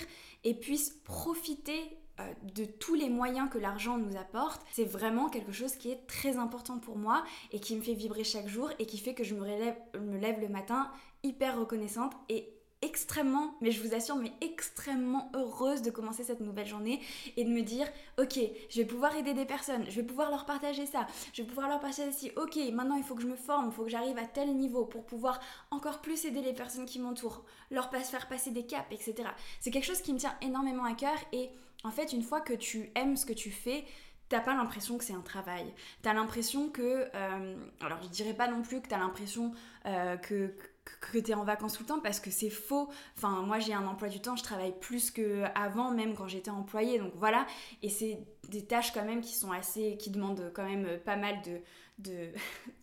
et 0.44 0.54
puissent 0.54 0.98
profiter 1.04 1.98
euh, 2.20 2.32
de 2.54 2.64
tous 2.64 2.94
les 2.94 3.10
moyens 3.10 3.50
que 3.50 3.58
l'argent 3.58 3.98
nous 3.98 4.16
apporte. 4.16 4.62
C'est 4.70 4.84
vraiment 4.84 5.28
quelque 5.28 5.52
chose 5.52 5.76
qui 5.76 5.90
est 5.90 6.06
très 6.06 6.36
important 6.36 6.78
pour 6.78 6.96
moi 6.96 7.22
et 7.52 7.60
qui 7.60 7.76
me 7.76 7.82
fait 7.82 7.94
vibrer 7.94 8.24
chaque 8.24 8.48
jour 8.48 8.70
et 8.78 8.86
qui 8.86 8.98
fait 8.98 9.14
que 9.14 9.24
je 9.24 9.34
me, 9.34 9.40
me 9.40 10.18
lève 10.18 10.40
le 10.40 10.48
matin 10.48 10.90
hyper 11.22 11.58
reconnaissante 11.58 12.12
et 12.28 12.61
extrêmement, 12.82 13.54
mais 13.60 13.70
je 13.70 13.82
vous 13.82 13.94
assure, 13.94 14.16
mais 14.16 14.32
extrêmement 14.40 15.30
heureuse 15.34 15.82
de 15.82 15.90
commencer 15.90 16.24
cette 16.24 16.40
nouvelle 16.40 16.66
journée 16.66 17.00
et 17.36 17.44
de 17.44 17.50
me 17.50 17.62
dire, 17.62 17.86
ok, 18.18 18.38
je 18.68 18.80
vais 18.80 18.86
pouvoir 18.86 19.16
aider 19.16 19.34
des 19.34 19.44
personnes, 19.44 19.84
je 19.88 19.96
vais 19.96 20.06
pouvoir 20.06 20.30
leur 20.30 20.44
partager 20.44 20.86
ça, 20.86 21.06
je 21.32 21.42
vais 21.42 21.48
pouvoir 21.48 21.68
leur 21.68 21.80
partager 21.80 22.12
ci, 22.12 22.32
ok, 22.36 22.58
maintenant 22.72 22.96
il 22.96 23.04
faut 23.04 23.14
que 23.14 23.22
je 23.22 23.28
me 23.28 23.36
forme, 23.36 23.66
il 23.68 23.72
faut 23.72 23.84
que 23.84 23.90
j'arrive 23.90 24.18
à 24.18 24.26
tel 24.26 24.54
niveau 24.54 24.84
pour 24.84 25.04
pouvoir 25.04 25.40
encore 25.70 26.00
plus 26.00 26.24
aider 26.24 26.42
les 26.42 26.52
personnes 26.52 26.84
qui 26.86 26.98
m'entourent, 26.98 27.44
leur 27.70 27.90
faire 27.90 28.28
passer 28.28 28.50
des 28.50 28.66
caps, 28.66 28.86
etc. 28.90 29.28
C'est 29.60 29.70
quelque 29.70 29.86
chose 29.86 30.00
qui 30.02 30.12
me 30.12 30.18
tient 30.18 30.34
énormément 30.40 30.84
à 30.84 30.94
cœur 30.94 31.16
et 31.32 31.50
en 31.84 31.90
fait, 31.90 32.12
une 32.12 32.22
fois 32.22 32.40
que 32.40 32.52
tu 32.52 32.90
aimes 32.94 33.16
ce 33.16 33.26
que 33.26 33.32
tu 33.32 33.50
fais, 33.50 33.84
t'as 34.28 34.40
pas 34.40 34.54
l'impression 34.54 34.98
que 34.98 35.04
c'est 35.04 35.14
un 35.14 35.20
travail. 35.20 35.72
T'as 36.02 36.14
l'impression 36.14 36.70
que. 36.70 37.08
Euh, 37.14 37.56
alors, 37.80 38.02
je 38.02 38.08
dirais 38.08 38.34
pas 38.34 38.48
non 38.48 38.62
plus 38.62 38.80
que 38.80 38.88
t'as 38.88 38.98
l'impression 38.98 39.52
euh, 39.86 40.16
que, 40.16 40.54
que 40.84 41.18
tu 41.18 41.30
es 41.30 41.34
en 41.34 41.44
vacances 41.44 41.74
tout 41.74 41.82
le 41.82 41.88
temps 41.88 42.00
parce 42.00 42.20
que 42.20 42.30
c'est 42.30 42.50
faux. 42.50 42.88
Enfin, 43.16 43.42
moi 43.42 43.58
j'ai 43.58 43.72
un 43.72 43.86
emploi 43.86 44.08
du 44.08 44.20
temps, 44.20 44.36
je 44.36 44.42
travaille 44.42 44.74
plus 44.80 45.10
qu'avant, 45.10 45.90
même 45.90 46.14
quand 46.14 46.28
j'étais 46.28 46.50
employée. 46.50 46.98
Donc 46.98 47.12
voilà. 47.16 47.46
Et 47.82 47.88
c'est 47.88 48.18
des 48.48 48.64
tâches 48.64 48.92
quand 48.92 49.04
même 49.04 49.20
qui 49.20 49.34
sont 49.34 49.52
assez. 49.52 49.96
qui 49.98 50.10
demandent 50.10 50.50
quand 50.54 50.64
même 50.64 50.98
pas 51.04 51.16
mal 51.16 51.40
de. 51.42 51.60
De, 51.98 52.30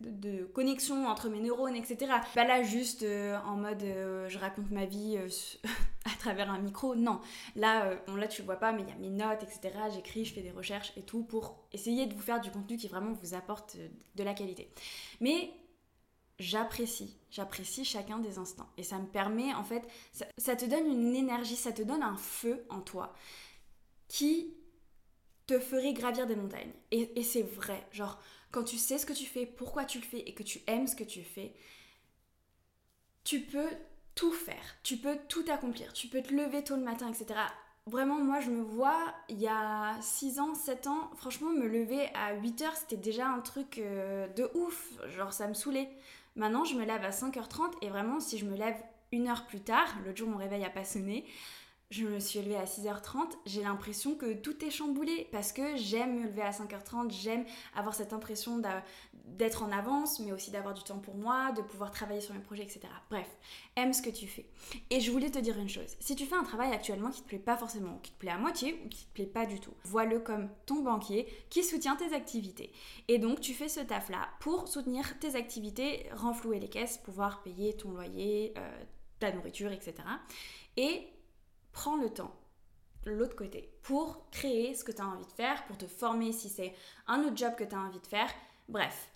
de, 0.00 0.44
connexion 0.44 1.06
entre 1.06 1.28
mes 1.28 1.40
neurones, 1.40 1.74
etc. 1.74 2.10
Pas 2.34 2.44
là 2.44 2.62
juste 2.62 3.02
euh, 3.02 3.36
en 3.44 3.56
mode 3.56 3.82
je 3.82 4.38
raconte 4.38 4.70
ma 4.70 4.86
vie 4.86 5.18
à 6.04 6.16
travers 6.18 6.50
un 6.50 6.58
micro. 6.58 6.94
Non, 6.94 7.20
là, 7.56 7.86
euh, 7.86 7.96
bon, 8.06 8.16
là 8.16 8.26
tu 8.26 8.42
le 8.42 8.46
vois 8.46 8.56
pas, 8.56 8.72
mais 8.72 8.82
il 8.82 8.88
y 8.88 8.92
a 8.92 8.96
mes 8.96 9.10
notes, 9.10 9.42
etc. 9.42 9.74
J'écris, 9.94 10.24
je 10.24 10.34
fais 10.34 10.42
des 10.42 10.50
recherches 10.50 10.92
et 10.96 11.02
tout 11.02 11.22
pour 11.22 11.64
essayer 11.72 12.06
de 12.06 12.14
vous 12.14 12.20
faire 12.20 12.40
du 12.40 12.50
contenu 12.50 12.76
qui 12.76 12.88
vraiment 12.88 13.12
vous 13.12 13.34
apporte 13.34 13.76
euh, 13.78 13.88
de 14.16 14.22
la 14.22 14.34
qualité. 14.34 14.72
Mais 15.20 15.50
j'apprécie, 16.40 17.16
j'apprécie 17.30 17.84
chacun 17.84 18.18
des 18.18 18.38
instants. 18.38 18.68
Et 18.76 18.82
ça 18.82 18.98
me 18.98 19.06
permet, 19.06 19.54
en 19.54 19.62
fait, 19.62 19.86
ça, 20.38 20.56
te 20.56 20.64
donne 20.64 20.86
une 20.86 21.14
énergie, 21.14 21.54
ça 21.54 21.70
te 21.70 21.82
donne 21.82 22.02
un 22.02 22.16
feu 22.16 22.64
en 22.70 22.80
toi 22.80 23.14
qui 24.08 24.54
te 25.46 25.60
ferait 25.60 25.92
gravir 25.92 26.26
des 26.26 26.34
montagnes. 26.34 26.72
Et, 26.90 27.22
c'est 27.22 27.42
vrai, 27.42 27.86
genre, 27.92 28.18
quand 28.50 28.64
tu 28.64 28.78
sais 28.78 28.98
ce 28.98 29.06
que 29.06 29.12
tu 29.12 29.26
fais, 29.26 29.46
pourquoi 29.46 29.84
tu 29.84 29.98
le 29.98 30.04
fais 30.04 30.20
et 30.20 30.34
que 30.34 30.42
tu 30.42 30.60
aimes 30.66 30.86
ce 30.86 30.96
que 30.96 31.04
tu 31.04 31.22
fais, 31.22 31.54
tu 33.22 33.42
peux 33.42 33.70
tout 34.14 34.32
faire, 34.32 34.76
tu 34.82 34.96
peux 34.96 35.18
tout 35.28 35.44
accomplir, 35.48 35.92
tu 35.92 36.08
peux 36.08 36.22
te 36.22 36.34
lever 36.34 36.64
tôt 36.64 36.76
le 36.76 36.82
matin, 36.82 37.12
etc. 37.12 37.38
Vraiment, 37.90 38.18
moi, 38.18 38.38
je 38.38 38.50
me 38.50 38.62
vois, 38.62 39.12
il 39.28 39.40
y 39.40 39.48
a 39.48 39.96
6 40.00 40.38
ans, 40.38 40.54
7 40.54 40.86
ans, 40.86 41.10
franchement, 41.16 41.50
me 41.50 41.66
lever 41.66 42.06
à 42.14 42.34
8 42.34 42.62
heures, 42.62 42.76
c'était 42.76 42.96
déjà 42.96 43.26
un 43.26 43.40
truc 43.40 43.78
euh, 43.78 44.28
de 44.28 44.48
ouf. 44.54 44.92
Genre, 45.16 45.32
ça 45.32 45.48
me 45.48 45.54
saoulait. 45.54 45.88
Maintenant, 46.36 46.64
je 46.64 46.76
me 46.76 46.84
lève 46.84 47.04
à 47.04 47.10
5h30 47.10 47.72
et 47.82 47.88
vraiment, 47.88 48.20
si 48.20 48.38
je 48.38 48.44
me 48.44 48.56
lève 48.56 48.76
une 49.10 49.26
heure 49.26 49.44
plus 49.46 49.60
tard, 49.60 49.88
l'autre 50.04 50.18
jour, 50.18 50.28
mon 50.28 50.36
réveil 50.36 50.64
a 50.64 50.70
pas 50.70 50.84
sonné, 50.84 51.24
je 51.90 52.06
me 52.06 52.20
suis 52.20 52.40
levée 52.40 52.56
à 52.56 52.66
6h30, 52.66 53.32
j'ai 53.46 53.62
l'impression 53.62 54.14
que 54.14 54.32
tout 54.32 54.64
est 54.64 54.70
chamboulé 54.70 55.26
parce 55.32 55.52
que 55.52 55.76
j'aime 55.76 56.20
me 56.20 56.24
lever 56.24 56.42
à 56.42 56.52
5h30, 56.52 57.10
j'aime 57.10 57.44
avoir 57.74 57.96
cette 57.96 58.12
impression 58.12 58.62
d'être 59.12 59.64
en 59.64 59.72
avance, 59.72 60.20
mais 60.20 60.30
aussi 60.30 60.52
d'avoir 60.52 60.72
du 60.72 60.84
temps 60.84 61.00
pour 61.00 61.16
moi, 61.16 61.50
de 61.50 61.62
pouvoir 61.62 61.90
travailler 61.90 62.20
sur 62.20 62.32
mes 62.32 62.40
projets, 62.40 62.62
etc. 62.62 62.82
Bref, 63.10 63.26
aime 63.74 63.92
ce 63.92 64.02
que 64.02 64.10
tu 64.10 64.28
fais. 64.28 64.46
Et 64.90 65.00
je 65.00 65.10
voulais 65.10 65.30
te 65.30 65.40
dire 65.40 65.58
une 65.58 65.68
chose, 65.68 65.96
si 65.98 66.14
tu 66.14 66.26
fais 66.26 66.36
un 66.36 66.44
travail 66.44 66.72
actuellement 66.72 67.10
qui 67.10 67.22
te 67.22 67.26
plaît 67.26 67.38
pas 67.38 67.56
forcément, 67.56 67.98
qui 67.98 68.12
te 68.12 68.18
plaît 68.18 68.30
à 68.30 68.38
moitié 68.38 68.80
ou 68.84 68.88
qui 68.88 69.06
te 69.06 69.12
plaît 69.12 69.26
pas 69.26 69.46
du 69.46 69.58
tout, 69.58 69.74
vois-le 69.82 70.20
comme 70.20 70.48
ton 70.66 70.82
banquier 70.82 71.26
qui 71.50 71.64
soutient 71.64 71.96
tes 71.96 72.14
activités. 72.14 72.70
Et 73.08 73.18
donc 73.18 73.40
tu 73.40 73.52
fais 73.52 73.68
ce 73.68 73.80
taf-là 73.80 74.28
pour 74.38 74.68
soutenir 74.68 75.18
tes 75.18 75.34
activités, 75.34 76.08
renflouer 76.14 76.60
les 76.60 76.68
caisses, 76.68 76.98
pouvoir 76.98 77.42
payer 77.42 77.72
ton 77.72 77.90
loyer, 77.90 78.54
euh, 78.58 78.84
ta 79.18 79.32
nourriture, 79.32 79.72
etc. 79.72 79.94
Et 80.76 81.08
prends 81.72 81.96
le 81.96 82.10
temps 82.10 82.34
l'autre 83.06 83.36
côté 83.36 83.72
pour 83.82 84.28
créer 84.30 84.74
ce 84.74 84.84
que 84.84 84.92
tu 84.92 85.00
as 85.00 85.06
envie 85.06 85.24
de 85.24 85.32
faire, 85.32 85.64
pour 85.64 85.78
te 85.78 85.86
former 85.86 86.32
si 86.32 86.48
c'est 86.48 86.74
un 87.06 87.22
autre 87.22 87.36
job 87.36 87.54
que 87.56 87.64
tu 87.64 87.74
as 87.74 87.80
envie 87.80 88.00
de 88.00 88.06
faire. 88.06 88.30
Bref, 88.68 89.10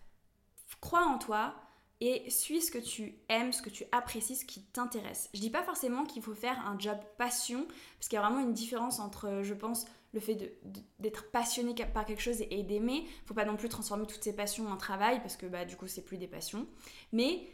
crois 0.81 1.07
en 1.07 1.19
toi 1.19 1.55
et 2.01 2.29
suis 2.29 2.61
ce 2.61 2.71
que 2.71 2.79
tu 2.79 3.15
aimes, 3.29 3.53
ce 3.53 3.63
que 3.63 3.71
tu 3.71 3.85
apprécies, 3.91 4.37
ce 4.37 4.45
qui 4.45 4.63
t'intéresse. 4.63 5.31
Je 5.33 5.41
dis 5.41 5.51
pas 5.51 5.63
forcément 5.63 6.05
qu'il 6.05 6.23
faut 6.23 6.35
faire 6.35 6.59
un 6.67 6.79
job 6.79 6.99
passion, 7.17 7.67
parce 7.99 8.09
qu'il 8.09 8.17
y 8.17 8.19
a 8.19 8.23
vraiment 8.23 8.41
une 8.41 8.53
différence 8.53 9.01
entre, 9.01 9.41
je 9.43 9.55
pense, 9.55 9.87
le 10.13 10.21
fait 10.21 10.59
d'être 10.99 11.31
passionné 11.31 11.75
par 11.75 12.05
quelque 12.05 12.21
chose 12.21 12.43
et 12.51 12.63
d'aimer. 12.63 13.07
Faut 13.25 13.35
pas 13.35 13.45
non 13.45 13.57
plus 13.57 13.69
transformer 13.69 14.07
toutes 14.07 14.23
ces 14.23 14.35
passions 14.37 14.67
en 14.69 14.77
travail, 14.77 15.21
parce 15.21 15.37
que 15.37 15.47
bah, 15.47 15.65
du 15.65 15.77
coup, 15.77 15.87
c'est 15.87 16.05
plus 16.05 16.19
des 16.19 16.29
passions. 16.29 16.67
Mais 17.13 17.49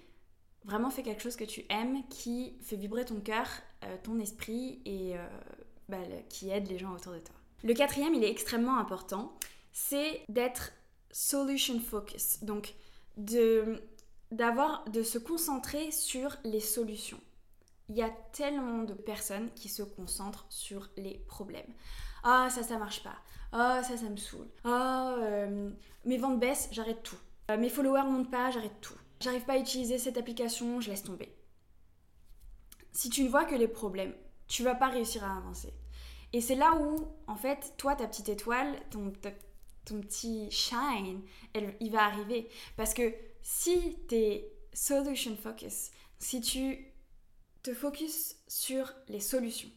Vraiment 0.64 0.90
fais 0.90 1.02
quelque 1.02 1.22
chose 1.22 1.36
que 1.36 1.44
tu 1.44 1.64
aimes, 1.70 2.02
qui 2.08 2.54
fait 2.60 2.76
vibrer 2.76 3.04
ton 3.04 3.20
cœur, 3.20 3.46
euh, 3.84 3.96
ton 4.02 4.18
esprit 4.20 4.80
et 4.84 5.16
euh, 5.16 5.26
bah, 5.88 5.98
qui 6.28 6.50
aide 6.50 6.68
les 6.68 6.78
gens 6.78 6.94
autour 6.94 7.12
de 7.12 7.18
toi. 7.18 7.34
Le 7.64 7.72
quatrième, 7.72 8.14
il 8.14 8.22
est 8.22 8.30
extrêmement 8.30 8.78
important, 8.78 9.32
c'est 9.72 10.22
d'être 10.28 10.72
solution 11.10 11.80
focus. 11.80 12.42
Donc 12.42 12.74
de 13.16 13.82
d'avoir 14.30 14.84
de 14.84 15.02
se 15.02 15.18
concentrer 15.18 15.90
sur 15.90 16.36
les 16.44 16.60
solutions. 16.60 17.20
Il 17.88 17.96
y 17.96 18.02
a 18.02 18.10
tellement 18.32 18.84
de 18.84 18.94
personnes 18.94 19.50
qui 19.56 19.68
se 19.68 19.82
concentrent 19.82 20.46
sur 20.48 20.88
les 20.96 21.18
problèmes. 21.26 21.72
Ah 22.22 22.48
ça 22.50 22.62
ça 22.62 22.78
marche 22.78 23.02
pas. 23.02 23.16
Ah 23.50 23.82
ça 23.82 23.96
ça 23.96 24.08
me 24.08 24.16
saoule. 24.16 24.46
Ah 24.62 25.16
euh, 25.18 25.70
mes 26.04 26.18
ventes 26.18 26.38
baissent, 26.38 26.68
j'arrête 26.70 27.02
tout. 27.02 27.18
mes 27.58 27.68
followers 27.68 28.04
montent 28.04 28.30
pas, 28.30 28.50
j'arrête 28.52 28.80
tout 28.80 28.99
j'arrive 29.20 29.44
pas 29.44 29.54
à 29.54 29.58
utiliser 29.58 29.98
cette 29.98 30.16
application, 30.16 30.80
je 30.80 30.90
laisse 30.90 31.02
tomber. 31.02 31.34
Si 32.92 33.10
tu 33.10 33.22
ne 33.22 33.28
vois 33.28 33.44
que 33.44 33.54
les 33.54 33.68
problèmes, 33.68 34.14
tu 34.48 34.62
vas 34.62 34.74
pas 34.74 34.88
réussir 34.88 35.24
à 35.24 35.36
avancer. 35.36 35.72
Et 36.32 36.40
c'est 36.40 36.54
là 36.54 36.74
où, 36.76 37.08
en 37.26 37.36
fait, 37.36 37.74
toi, 37.76 37.94
ta 37.94 38.06
petite 38.06 38.28
étoile, 38.28 38.76
ton, 38.90 39.12
ton 39.84 40.00
petit 40.00 40.50
shine, 40.50 41.22
il 41.80 41.90
va 41.90 42.04
arriver. 42.04 42.48
Parce 42.76 42.94
que 42.94 43.14
si 43.42 43.96
tu 44.08 44.14
es 44.14 44.52
solution 44.72 45.36
focus, 45.36 45.90
si 46.18 46.40
tu 46.40 46.92
te 47.62 47.74
focuses 47.74 48.36
sur 48.46 48.92
les 49.08 49.20
solutions, 49.20 49.70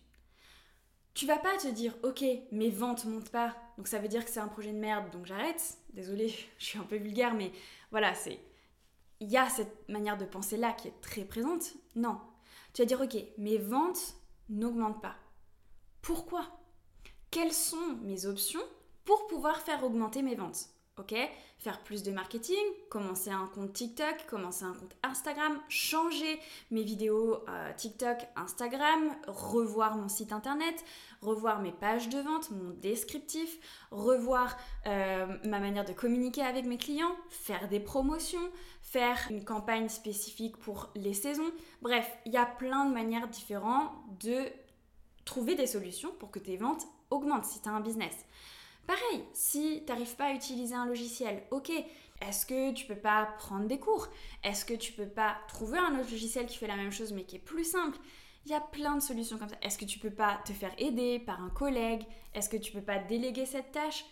tu 1.14 1.28
vas 1.28 1.38
pas 1.38 1.58
te 1.58 1.68
dire, 1.68 1.96
ok, 2.04 2.24
mes 2.52 2.70
ventes 2.70 3.06
montent 3.06 3.30
pas, 3.30 3.56
donc 3.78 3.88
ça 3.88 4.00
veut 4.00 4.08
dire 4.08 4.26
que 4.26 4.32
c'est 4.32 4.40
un 4.40 4.48
projet 4.48 4.72
de 4.72 4.80
merde, 4.80 5.12
donc 5.12 5.26
j'arrête. 5.26 5.78
Désolée, 5.94 6.30
je 6.58 6.66
suis 6.66 6.80
un 6.80 6.84
peu 6.84 6.98
vulgaire, 6.98 7.36
mais 7.36 7.52
voilà, 7.92 8.16
c'est 8.16 8.40
il 9.24 9.32
y 9.32 9.38
a 9.38 9.50
cette 9.50 9.88
manière 9.88 10.18
de 10.18 10.26
penser 10.26 10.58
là 10.58 10.74
qui 10.74 10.90
est 10.90 11.02
très 11.02 11.24
présente. 11.24 11.74
Non. 11.96 12.20
Tu 12.74 12.82
vas 12.82 12.86
dire, 12.86 13.00
ok, 13.00 13.16
mes 13.38 13.58
ventes 13.58 14.16
n'augmentent 14.50 15.02
pas. 15.02 15.16
Pourquoi? 16.02 16.46
Quelles 17.32 17.54
sont 17.54 17.98
mes 18.02 18.26
options 18.26 18.62
pour 19.06 19.28
pouvoir 19.28 19.62
faire 19.62 19.86
augmenter 19.86 20.24
mes 20.24 20.36
ventes? 20.36 20.68
Ok? 21.00 21.16
Faire 21.58 21.82
plus 21.82 22.04
de 22.04 22.12
marketing, 22.12 22.56
commencer 22.90 23.32
un 23.32 23.48
compte 23.48 23.74
TikTok, 23.74 24.28
commencer 24.30 24.64
un 24.66 24.74
compte 24.74 24.96
Instagram, 25.02 25.60
changer 25.68 26.40
mes 26.70 26.84
vidéos 26.84 27.44
euh, 27.50 27.74
TikTok, 27.76 28.18
Instagram, 28.36 29.16
revoir 29.26 29.98
mon 29.98 30.08
site 30.08 30.32
internet, 30.32 30.86
revoir 31.22 31.62
mes 31.62 31.72
pages 31.72 32.10
de 32.10 32.20
vente, 32.20 32.52
mon 32.52 32.70
descriptif, 32.72 33.58
revoir 33.90 34.56
euh, 34.86 35.26
ma 35.46 35.60
manière 35.60 35.86
de 35.86 35.94
communiquer 35.94 36.44
avec 36.44 36.66
mes 36.66 36.78
clients, 36.78 37.16
faire 37.30 37.68
des 37.70 37.80
promotions, 37.80 38.52
faire 38.84 39.18
une 39.32 39.44
campagne 39.44 39.90
spécifique 39.90 40.58
pour 40.58 40.92
les 40.96 41.16
saisons. 41.16 41.52
Bref, 41.82 42.08
il 42.28 42.34
y 42.34 42.38
a 42.38 42.46
plein 42.46 42.86
de 42.86 42.94
manières 42.94 43.28
différentes 43.30 43.90
de 44.20 44.46
trouver 45.26 45.56
des 45.56 45.68
solutions 45.68 46.12
pour 46.20 46.30
que 46.30 46.40
tes 46.40 46.58
ventes 46.58 46.86
augmentent 47.10 47.46
si 47.46 47.62
tu 47.62 47.70
as 47.70 47.72
un 47.72 47.82
business. 47.82 48.14
Pareil, 48.88 49.24
si 49.34 49.84
tu 49.86 49.92
n'arrives 49.92 50.16
pas 50.16 50.26
à 50.26 50.34
utiliser 50.34 50.76
un 50.76 50.86
logiciel, 50.86 51.44
ok, 51.52 51.72
est-ce 52.22 52.46
que 52.46 52.74
tu 52.74 52.86
peux 52.86 52.98
pas 52.98 53.26
prendre 53.38 53.68
des 53.68 53.80
cours? 53.80 54.08
Est-ce 54.44 54.66
que 54.66 54.74
tu 54.74 54.94
peux 54.94 55.08
pas 55.08 55.38
trouver 55.48 55.78
un 55.78 56.00
autre 56.00 56.12
logiciel 56.12 56.46
qui 56.46 56.58
fait 56.58 56.68
la 56.68 56.76
même 56.76 56.92
chose 56.92 57.14
mais 57.14 57.24
qui 57.24 57.38
est 57.38 57.40
plus 57.40 57.64
simple? 57.64 57.98
Il 58.46 58.52
y 58.52 58.56
a 58.56 58.62
plein 58.62 58.96
de 58.96 59.02
solutions 59.02 59.38
comme 59.38 59.50
ça. 59.50 59.58
Est-ce 59.62 59.78
que 59.78 59.86
tu 59.86 60.00
peux 60.00 60.12
pas 60.12 60.42
te 60.46 60.52
faire 60.52 60.74
aider 60.78 61.20
par 61.20 61.42
un 61.42 61.50
collègue? 61.50 62.04
Est-ce 62.34 62.50
que 62.50 62.58
tu 62.58 62.74
peux 62.74 62.82
pas 62.82 63.00
déléguer 63.00 63.46
cette 63.46 63.72
tâche? 63.72 64.06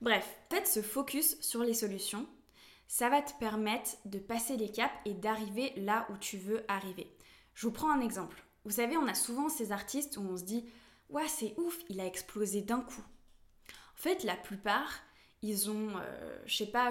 Bref, 0.00 0.38
faites 0.50 0.68
ce 0.68 0.82
focus 0.82 1.40
sur 1.40 1.62
les 1.64 1.74
solutions 1.74 2.26
ça 2.92 3.08
va 3.08 3.22
te 3.22 3.32
permettre 3.38 3.92
de 4.04 4.18
passer 4.18 4.58
les 4.58 4.70
caps 4.70 4.92
et 5.06 5.14
d'arriver 5.14 5.72
là 5.78 6.06
où 6.10 6.18
tu 6.18 6.36
veux 6.36 6.62
arriver. 6.68 7.10
Je 7.54 7.66
vous 7.66 7.72
prends 7.72 7.90
un 7.90 8.02
exemple. 8.02 8.44
Vous 8.66 8.72
savez, 8.72 8.98
on 8.98 9.06
a 9.06 9.14
souvent 9.14 9.48
ces 9.48 9.72
artistes 9.72 10.18
où 10.18 10.20
on 10.20 10.36
se 10.36 10.44
dit 10.44 10.66
Ouais, 11.08 11.26
c'est 11.26 11.54
ouf, 11.56 11.78
il 11.88 12.00
a 12.00 12.06
explosé 12.06 12.60
d'un 12.60 12.82
coup. 12.82 13.02
En 14.02 14.08
fait, 14.08 14.24
la 14.24 14.34
plupart, 14.34 15.00
ils 15.42 15.70
ont, 15.70 15.90
euh, 15.96 16.36
je 16.44 16.56
sais 16.56 16.66
pas, 16.66 16.90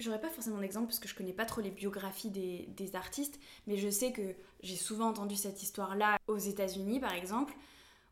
j'aurais 0.00 0.20
pas 0.20 0.30
forcément 0.30 0.58
d'exemple 0.58 0.86
parce 0.86 0.98
que 0.98 1.06
je 1.06 1.14
connais 1.14 1.32
pas 1.32 1.44
trop 1.44 1.60
les 1.60 1.70
biographies 1.70 2.30
des, 2.30 2.96
artistes, 2.96 3.38
mais 3.68 3.76
je 3.76 3.88
sais 3.88 4.10
que 4.10 4.34
j'ai 4.60 4.74
souvent 4.74 5.10
entendu 5.10 5.36
cette 5.36 5.62
histoire-là 5.62 6.18
aux 6.26 6.38
États-Unis, 6.38 6.98
par 6.98 7.12
exemple, 7.12 7.54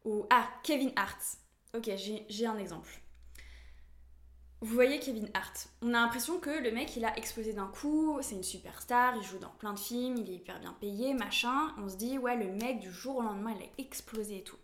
où. 0.04 0.24
Ah, 0.30 0.48
Kevin 0.62 0.92
Hart. 0.94 1.18
Ok, 1.74 1.90
j'ai 2.28 2.46
un 2.46 2.56
exemple. 2.58 3.00
Vous 4.60 4.72
voyez 4.72 5.00
Kevin 5.00 5.28
Hart. 5.34 5.68
On 5.82 5.88
a 5.88 6.00
l'impression 6.00 6.38
que 6.38 6.62
le 6.62 6.70
mec, 6.70 6.94
il 6.96 7.04
a 7.04 7.18
explosé 7.18 7.54
d'un 7.54 7.66
coup, 7.66 8.20
c'est 8.22 8.36
une 8.36 8.44
superstar, 8.44 9.16
il 9.16 9.24
joue 9.24 9.38
dans 9.38 9.50
plein 9.58 9.72
de 9.72 9.80
films, 9.80 10.18
il 10.18 10.30
est 10.30 10.36
hyper 10.36 10.60
bien 10.60 10.76
payé, 10.80 11.12
machin. 11.12 11.74
On 11.78 11.88
se 11.88 11.96
dit, 11.96 12.18
ouais, 12.18 12.36
le 12.36 12.52
mec, 12.52 12.78
du 12.78 12.92
jour 12.92 13.16
au 13.16 13.22
lendemain, 13.22 13.52
il 13.58 13.64
a 13.64 13.68
explosé 13.78 14.38
et 14.38 14.44
tout. 14.44 14.58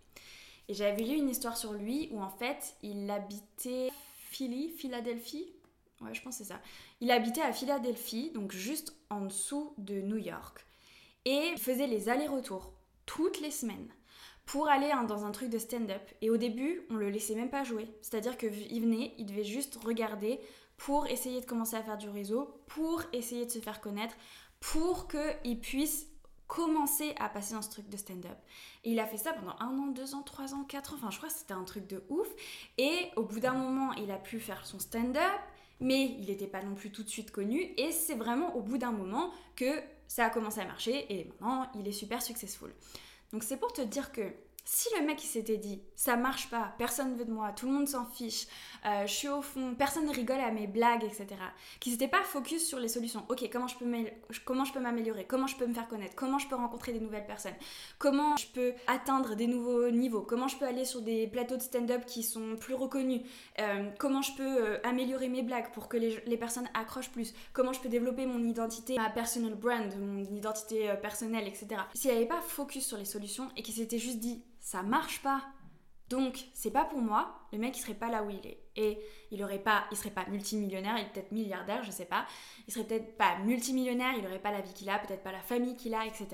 Et 0.68 0.74
j'avais 0.74 1.02
lu 1.02 1.16
une 1.16 1.28
histoire 1.28 1.56
sur 1.56 1.72
lui 1.72 2.08
où 2.12 2.22
en 2.22 2.30
fait, 2.30 2.76
il 2.82 3.10
habitait 3.10 3.90
Philly, 4.30 4.70
Philadelphie. 4.70 5.52
Ouais, 6.00 6.14
je 6.14 6.22
pense 6.22 6.36
c'est 6.36 6.44
ça. 6.44 6.60
Il 7.00 7.10
habitait 7.10 7.42
à 7.42 7.52
Philadelphie, 7.52 8.30
donc 8.30 8.52
juste 8.52 8.94
en 9.10 9.22
dessous 9.22 9.74
de 9.78 10.00
New 10.00 10.16
York. 10.16 10.64
Et 11.24 11.50
il 11.52 11.58
faisait 11.58 11.86
les 11.86 12.08
allers-retours 12.08 12.72
toutes 13.06 13.40
les 13.40 13.50
semaines 13.50 13.88
pour 14.44 14.68
aller 14.68 14.90
dans 15.06 15.24
un 15.24 15.30
truc 15.30 15.50
de 15.50 15.58
stand-up. 15.58 16.02
Et 16.20 16.30
au 16.30 16.36
début, 16.36 16.86
on 16.90 16.94
le 16.94 17.10
laissait 17.10 17.34
même 17.34 17.50
pas 17.50 17.64
jouer. 17.64 17.88
C'est-à-dire 18.00 18.36
qu'il 18.36 18.50
venait, 18.50 19.14
il 19.18 19.26
devait 19.26 19.44
juste 19.44 19.76
regarder 19.84 20.40
pour 20.76 21.06
essayer 21.06 21.40
de 21.40 21.46
commencer 21.46 21.76
à 21.76 21.82
faire 21.82 21.98
du 21.98 22.08
réseau, 22.08 22.50
pour 22.66 23.02
essayer 23.12 23.46
de 23.46 23.50
se 23.50 23.60
faire 23.60 23.80
connaître, 23.80 24.16
pour 24.58 25.06
qu'il 25.08 25.60
puisse 25.60 26.08
commencer 26.52 27.14
à 27.18 27.30
passer 27.30 27.54
dans 27.54 27.62
ce 27.62 27.70
truc 27.70 27.88
de 27.88 27.96
stand-up. 27.96 28.36
Et 28.84 28.92
il 28.92 29.00
a 29.00 29.06
fait 29.06 29.16
ça 29.16 29.32
pendant 29.32 29.56
un 29.58 29.78
an, 29.78 29.86
deux 29.86 30.14
ans, 30.14 30.20
trois 30.20 30.52
ans, 30.52 30.64
quatre 30.64 30.92
ans, 30.92 30.96
enfin 30.98 31.10
je 31.10 31.16
crois 31.16 31.30
que 31.30 31.34
c'était 31.34 31.54
un 31.54 31.64
truc 31.64 31.86
de 31.86 32.04
ouf. 32.10 32.28
Et 32.76 33.08
au 33.16 33.22
bout 33.22 33.40
d'un 33.40 33.54
moment, 33.54 33.94
il 33.94 34.10
a 34.10 34.18
pu 34.18 34.38
faire 34.38 34.66
son 34.66 34.78
stand-up, 34.78 35.40
mais 35.80 36.14
il 36.20 36.26
n'était 36.26 36.46
pas 36.46 36.62
non 36.62 36.74
plus 36.74 36.92
tout 36.92 37.04
de 37.04 37.08
suite 37.08 37.30
connu. 37.30 37.72
Et 37.78 37.90
c'est 37.90 38.16
vraiment 38.16 38.54
au 38.54 38.60
bout 38.60 38.76
d'un 38.76 38.92
moment 38.92 39.30
que 39.56 39.80
ça 40.06 40.26
a 40.26 40.30
commencé 40.30 40.60
à 40.60 40.66
marcher 40.66 41.10
et 41.10 41.24
maintenant 41.40 41.70
il 41.74 41.88
est 41.88 41.92
super 41.92 42.20
successful. 42.20 42.70
Donc 43.32 43.44
c'est 43.44 43.56
pour 43.56 43.72
te 43.72 43.80
dire 43.80 44.12
que 44.12 44.30
si 44.64 44.88
le 44.98 45.04
mec 45.04 45.22
il 45.24 45.26
s'était 45.26 45.56
dit 45.56 45.82
ça 45.96 46.16
marche 46.16 46.50
pas, 46.50 46.74
personne 46.78 47.16
veut 47.16 47.24
de 47.24 47.32
moi, 47.32 47.52
tout 47.52 47.66
le 47.66 47.72
monde 47.72 47.88
s'en 47.88 48.04
fiche, 48.04 48.46
euh, 48.86 49.06
je 49.06 49.12
suis 49.12 49.28
au 49.28 49.42
fond, 49.42 49.74
personne 49.76 50.06
ne 50.06 50.12
rigole 50.12 50.40
à 50.40 50.50
mes 50.50 50.66
blagues, 50.66 51.04
etc. 51.04 51.26
Qui 51.80 51.90
s'était 51.90 52.08
pas 52.08 52.22
focus 52.22 52.66
sur 52.66 52.78
les 52.78 52.88
solutions. 52.88 53.24
Ok, 53.28 53.48
comment 53.52 53.68
je 53.68 53.76
peux 53.76 54.80
m'améliorer, 54.80 55.24
comment 55.24 55.46
je 55.46 55.56
peux 55.56 55.66
me 55.66 55.74
faire 55.74 55.88
connaître, 55.88 56.14
comment 56.14 56.38
je 56.38 56.48
peux 56.48 56.56
rencontrer 56.56 56.92
des 56.92 57.00
nouvelles 57.00 57.26
personnes, 57.26 57.54
comment 57.98 58.36
je 58.36 58.46
peux 58.48 58.72
atteindre 58.86 59.34
des 59.34 59.46
nouveaux 59.46 59.90
niveaux, 59.90 60.22
comment 60.22 60.48
je 60.48 60.56
peux 60.56 60.64
aller 60.64 60.84
sur 60.84 61.02
des 61.02 61.26
plateaux 61.26 61.56
de 61.56 61.62
stand-up 61.62 62.04
qui 62.06 62.22
sont 62.22 62.56
plus 62.56 62.74
reconnus, 62.74 63.22
euh, 63.60 63.90
comment 63.98 64.22
je 64.22 64.32
peux 64.36 64.64
euh, 64.64 64.78
améliorer 64.84 65.28
mes 65.28 65.42
blagues 65.42 65.72
pour 65.72 65.88
que 65.88 65.96
les, 65.96 66.20
les, 66.26 66.36
personnes 66.36 66.68
accrochent 66.74 67.10
plus, 67.10 67.34
comment 67.52 67.72
je 67.72 67.80
peux 67.80 67.88
développer 67.88 68.26
mon 68.26 68.42
identité, 68.42 68.96
ma 68.96 69.10
personal 69.10 69.54
brand, 69.54 69.94
mon 70.00 70.24
identité 70.24 70.92
personnelle, 71.00 71.46
etc. 71.46 71.82
S'il 71.94 72.10
avait 72.10 72.26
pas 72.26 72.40
focus 72.40 72.86
sur 72.86 72.96
les 72.96 73.04
solutions 73.04 73.48
et 73.56 73.62
qu'il 73.62 73.74
s'était 73.74 73.98
juste 73.98 74.18
dit 74.18 74.42
ça 74.62 74.82
marche 74.82 75.22
pas. 75.22 75.42
Donc, 76.08 76.46
c'est 76.54 76.70
pas 76.70 76.84
pour 76.84 77.00
moi, 77.00 77.46
le 77.52 77.58
mec 77.58 77.76
il 77.76 77.80
serait 77.80 77.94
pas 77.94 78.08
là 78.08 78.22
où 78.22 78.30
il 78.30 78.46
est. 78.46 78.62
Et 78.76 78.98
il 79.30 79.42
aurait 79.42 79.58
pas, 79.58 79.84
il 79.90 79.96
serait 79.96 80.10
pas 80.10 80.24
multimillionnaire, 80.26 80.96
il 80.98 81.04
est 81.04 81.12
peut-être 81.12 81.32
milliardaire, 81.32 81.82
je 81.82 81.90
sais 81.90 82.06
pas. 82.06 82.26
Il 82.66 82.72
serait 82.72 82.86
peut-être 82.86 83.16
pas 83.16 83.38
multimillionnaire, 83.38 84.14
il 84.16 84.26
aurait 84.26 84.38
pas 84.40 84.52
la 84.52 84.60
vie 84.60 84.72
qu'il 84.72 84.88
a, 84.88 84.98
peut-être 84.98 85.22
pas 85.22 85.32
la 85.32 85.40
famille 85.40 85.76
qu'il 85.76 85.94
a, 85.94 86.06
etc. 86.06 86.28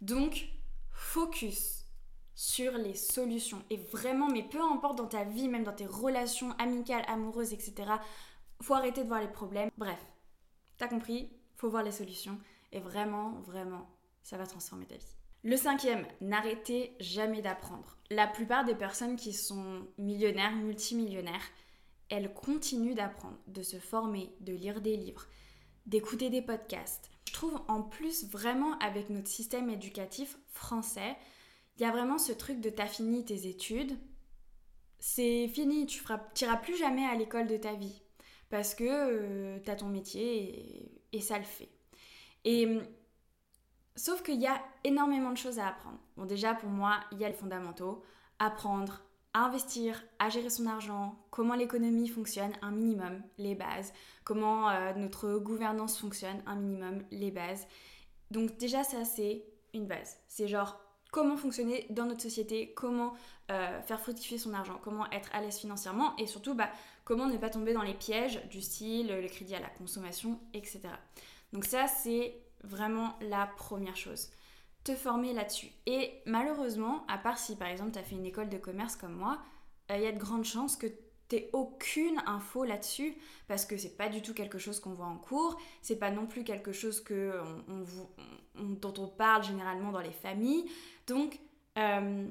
Donc, 0.00 0.48
focus 0.92 1.84
sur 2.34 2.72
les 2.72 2.94
solutions. 2.94 3.62
Et 3.70 3.76
vraiment, 3.76 4.28
mais 4.28 4.42
peu 4.42 4.60
importe 4.60 4.98
dans 4.98 5.06
ta 5.06 5.24
vie, 5.24 5.48
même 5.48 5.64
dans 5.64 5.72
tes 5.72 5.86
relations 5.86 6.52
amicales, 6.58 7.04
amoureuses, 7.08 7.52
etc., 7.52 7.90
faut 8.60 8.74
arrêter 8.74 9.02
de 9.02 9.08
voir 9.08 9.20
les 9.20 9.28
problèmes. 9.28 9.70
Bref, 9.78 10.04
t'as 10.76 10.88
compris, 10.88 11.30
faut 11.54 11.70
voir 11.70 11.82
les 11.82 11.92
solutions. 11.92 12.38
Et 12.72 12.80
vraiment, 12.80 13.40
vraiment, 13.40 13.88
ça 14.22 14.36
va 14.36 14.46
transformer 14.46 14.86
ta 14.86 14.96
vie. 14.96 15.16
Le 15.46 15.56
cinquième, 15.56 16.04
n'arrêtez 16.20 16.96
jamais 16.98 17.40
d'apprendre. 17.40 17.96
La 18.10 18.26
plupart 18.26 18.64
des 18.64 18.74
personnes 18.74 19.14
qui 19.14 19.32
sont 19.32 19.86
millionnaires, 19.96 20.56
multimillionnaires, 20.56 21.52
elles 22.08 22.34
continuent 22.34 22.96
d'apprendre, 22.96 23.38
de 23.46 23.62
se 23.62 23.76
former, 23.76 24.34
de 24.40 24.52
lire 24.52 24.80
des 24.80 24.96
livres, 24.96 25.28
d'écouter 25.86 26.30
des 26.30 26.42
podcasts. 26.42 27.08
Je 27.28 27.32
trouve 27.32 27.60
en 27.68 27.80
plus 27.80 28.24
vraiment 28.28 28.76
avec 28.80 29.08
notre 29.08 29.28
système 29.28 29.70
éducatif 29.70 30.36
français, 30.48 31.16
il 31.76 31.82
y 31.82 31.84
a 31.84 31.92
vraiment 31.92 32.18
ce 32.18 32.32
truc 32.32 32.60
de 32.60 32.68
t'as 32.68 32.88
fini 32.88 33.24
tes 33.24 33.46
études, 33.46 33.96
c'est 34.98 35.46
fini, 35.46 35.86
tu 35.86 36.02
n'iras 36.02 36.56
plus 36.56 36.76
jamais 36.76 37.06
à 37.06 37.14
l'école 37.14 37.46
de 37.46 37.56
ta 37.56 37.74
vie 37.74 38.02
parce 38.50 38.74
que 38.74 38.82
euh, 38.84 39.60
tu 39.64 39.70
as 39.70 39.76
ton 39.76 39.86
métier 39.86 40.88
et, 41.12 41.18
et, 41.18 41.20
ça 41.20 41.38
le 41.38 41.44
fait. 41.44 41.68
Et 42.44 42.80
Sauf 43.96 44.22
qu'il 44.22 44.40
y 44.40 44.46
a 44.46 44.60
énormément 44.84 45.32
de 45.32 45.38
choses 45.38 45.58
à 45.58 45.68
apprendre. 45.68 45.98
Bon, 46.16 46.26
déjà, 46.26 46.54
pour 46.54 46.68
moi, 46.68 47.00
il 47.12 47.18
y 47.18 47.24
a 47.24 47.28
les 47.28 47.34
fondamentaux. 47.34 48.02
Apprendre 48.38 49.00
à 49.32 49.40
investir, 49.40 50.02
à 50.18 50.28
gérer 50.28 50.50
son 50.50 50.66
argent, 50.66 51.18
comment 51.30 51.54
l'économie 51.54 52.08
fonctionne, 52.08 52.52
un 52.62 52.70
minimum, 52.70 53.22
les 53.38 53.54
bases. 53.54 53.92
Comment 54.24 54.70
euh, 54.70 54.92
notre 54.94 55.38
gouvernance 55.38 55.98
fonctionne, 55.98 56.42
un 56.46 56.56
minimum, 56.56 57.02
les 57.10 57.30
bases. 57.30 57.66
Donc 58.30 58.56
déjà, 58.58 58.84
ça, 58.84 59.04
c'est 59.04 59.44
une 59.72 59.86
base. 59.86 60.18
C'est 60.28 60.48
genre 60.48 60.78
comment 61.12 61.36
fonctionner 61.36 61.86
dans 61.90 62.04
notre 62.04 62.20
société, 62.20 62.74
comment 62.74 63.14
euh, 63.50 63.80
faire 63.82 64.00
fructifier 64.00 64.38
son 64.38 64.52
argent, 64.52 64.78
comment 64.82 65.10
être 65.10 65.30
à 65.34 65.40
l'aise 65.40 65.58
financièrement 65.58 66.14
et 66.16 66.26
surtout 66.26 66.54
bah, 66.54 66.68
comment 67.04 67.26
ne 67.26 67.36
pas 67.38 67.48
tomber 67.48 67.72
dans 67.72 67.82
les 67.82 67.94
pièges 67.94 68.44
du 68.48 68.60
style 68.60 69.08
le 69.08 69.28
crédit 69.28 69.54
à 69.54 69.60
la 69.60 69.68
consommation, 69.68 70.40
etc. 70.52 70.80
Donc 71.52 71.64
ça, 71.64 71.86
c'est 71.86 72.45
vraiment 72.64 73.16
la 73.20 73.46
première 73.46 73.96
chose. 73.96 74.30
Te 74.84 74.94
former 74.94 75.32
là-dessus. 75.32 75.70
Et 75.86 76.12
malheureusement, 76.26 77.04
à 77.08 77.18
part 77.18 77.38
si 77.38 77.56
par 77.56 77.68
exemple 77.68 77.92
tu 77.92 77.98
as 77.98 78.02
fait 78.02 78.14
une 78.14 78.26
école 78.26 78.48
de 78.48 78.58
commerce 78.58 78.96
comme 78.96 79.14
moi, 79.14 79.38
euh, 79.90 79.96
il 79.96 80.02
y 80.02 80.06
a 80.06 80.12
de 80.12 80.18
grandes 80.18 80.44
chances 80.44 80.76
que 80.76 80.86
t'aies 81.28 81.50
aucune 81.52 82.22
info 82.26 82.64
là-dessus 82.64 83.14
parce 83.48 83.64
que 83.64 83.76
c'est 83.76 83.96
pas 83.96 84.08
du 84.08 84.22
tout 84.22 84.32
quelque 84.32 84.58
chose 84.58 84.78
qu'on 84.78 84.92
voit 84.92 85.06
en 85.06 85.18
cours, 85.18 85.58
c'est 85.82 85.98
pas 85.98 86.10
non 86.10 86.26
plus 86.26 86.44
quelque 86.44 86.72
chose 86.72 87.00
que 87.00 87.40
dont 88.54 88.94
on 88.98 89.08
parle 89.08 89.42
généralement 89.42 89.90
dans 89.90 90.00
les 90.00 90.12
familles. 90.12 90.70
Donc, 91.08 91.40
euh, 91.78 92.28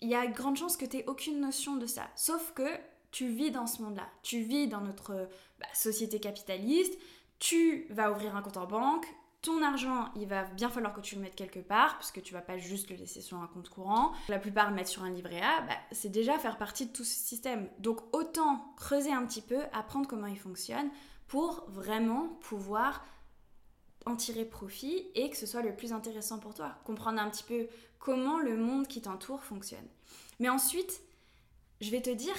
il 0.00 0.08
y 0.08 0.14
a 0.14 0.26
de 0.26 0.34
grandes 0.34 0.56
chances 0.56 0.76
que 0.76 0.84
tu 0.84 1.02
aucune 1.06 1.40
notion 1.40 1.76
de 1.76 1.86
ça. 1.86 2.08
Sauf 2.16 2.52
que 2.54 2.68
tu 3.10 3.28
vis 3.28 3.50
dans 3.50 3.66
ce 3.66 3.80
monde-là. 3.82 4.08
Tu 4.22 4.40
vis 4.40 4.66
dans 4.66 4.80
notre 4.80 5.28
bah, 5.58 5.66
société 5.72 6.20
capitaliste. 6.20 6.98
Tu 7.38 7.86
vas 7.90 8.10
ouvrir 8.10 8.34
un 8.36 8.42
compte 8.42 8.56
en 8.56 8.66
banque, 8.66 9.06
ton 9.44 9.62
argent, 9.62 10.08
il 10.16 10.26
va 10.26 10.44
bien 10.44 10.70
falloir 10.70 10.94
que 10.94 11.02
tu 11.02 11.16
le 11.16 11.20
mettes 11.20 11.36
quelque 11.36 11.60
part, 11.60 11.98
parce 11.98 12.10
que 12.10 12.20
tu 12.20 12.32
vas 12.32 12.40
pas 12.40 12.56
juste 12.56 12.88
le 12.88 12.96
laisser 12.96 13.20
sur 13.20 13.36
un 13.36 13.46
compte 13.46 13.68
courant. 13.68 14.12
La 14.28 14.38
plupart 14.38 14.70
le 14.70 14.74
mettent 14.74 14.88
sur 14.88 15.04
un 15.04 15.10
livret 15.10 15.42
A, 15.42 15.60
bah, 15.60 15.76
c'est 15.92 16.08
déjà 16.08 16.38
faire 16.38 16.56
partie 16.56 16.86
de 16.86 16.92
tout 16.92 17.04
ce 17.04 17.14
système. 17.14 17.68
Donc 17.78 18.00
autant 18.14 18.72
creuser 18.76 19.12
un 19.12 19.24
petit 19.26 19.42
peu, 19.42 19.60
apprendre 19.74 20.08
comment 20.08 20.26
il 20.26 20.38
fonctionne, 20.38 20.88
pour 21.28 21.66
vraiment 21.68 22.28
pouvoir 22.40 23.04
en 24.06 24.16
tirer 24.16 24.46
profit 24.46 25.08
et 25.14 25.28
que 25.28 25.36
ce 25.36 25.46
soit 25.46 25.62
le 25.62 25.76
plus 25.76 25.92
intéressant 25.92 26.38
pour 26.38 26.54
toi. 26.54 26.76
Comprendre 26.84 27.20
un 27.20 27.28
petit 27.28 27.44
peu 27.44 27.68
comment 27.98 28.38
le 28.38 28.56
monde 28.56 28.86
qui 28.86 29.02
t'entoure 29.02 29.44
fonctionne. 29.44 29.86
Mais 30.40 30.48
ensuite, 30.48 31.02
je 31.82 31.90
vais 31.90 32.00
te 32.00 32.10
dire, 32.10 32.34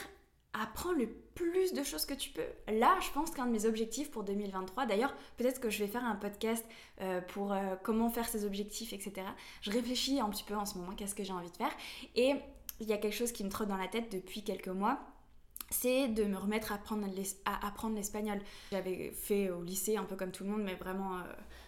apprends 0.62 0.94
le 0.94 1.08
plus 1.36 1.74
de 1.74 1.84
choses 1.84 2.06
que 2.06 2.14
tu 2.14 2.30
peux. 2.30 2.48
Là, 2.72 2.98
je 3.02 3.12
pense 3.12 3.32
qu'un 3.32 3.46
de 3.46 3.52
mes 3.52 3.66
objectifs 3.66 4.10
pour 4.10 4.24
2023, 4.24 4.86
d'ailleurs, 4.86 5.14
peut-être 5.38 5.60
que 5.60 5.70
je 5.70 5.80
vais 5.80 5.88
faire 5.88 6.06
un 6.06 6.16
podcast 6.16 6.66
euh, 7.02 7.22
pour 7.22 7.52
euh, 7.52 7.76
comment 7.84 8.10
faire 8.10 8.28
ses 8.28 8.46
objectifs, 8.46 8.94
etc. 8.94 9.28
Je 9.62 9.72
réfléchis 9.72 10.20
un 10.20 10.30
petit 10.30 10.44
peu 10.44 10.56
en 10.56 10.66
ce 10.66 10.78
moment, 10.78 10.94
qu'est-ce 10.96 11.16
que 11.16 11.24
j'ai 11.24 11.34
envie 11.34 11.52
de 11.52 11.58
faire. 11.58 11.72
Et 12.16 12.36
il 12.80 12.88
y 12.88 12.94
a 12.94 12.98
quelque 12.98 13.14
chose 13.16 13.34
qui 13.34 13.44
me 13.44 13.50
trotte 13.50 13.68
dans 13.68 13.78
la 13.78 13.88
tête 13.88 14.12
depuis 14.12 14.44
quelques 14.44 14.70
mois. 14.70 15.00
C'est 15.72 16.08
de 16.08 16.24
me 16.24 16.38
remettre 16.38 16.72
à 16.72 16.76
apprendre 17.68 17.96
l'espagnol. 17.96 18.40
J'avais 18.72 19.12
fait 19.12 19.50
au 19.50 19.64
lycée 19.64 19.98
un 19.98 20.04
peu 20.04 20.16
comme 20.16 20.32
tout 20.32 20.44
le 20.44 20.52
monde, 20.52 20.62
mais 20.64 20.76
vraiment, 20.76 21.18
euh, 21.18 21.24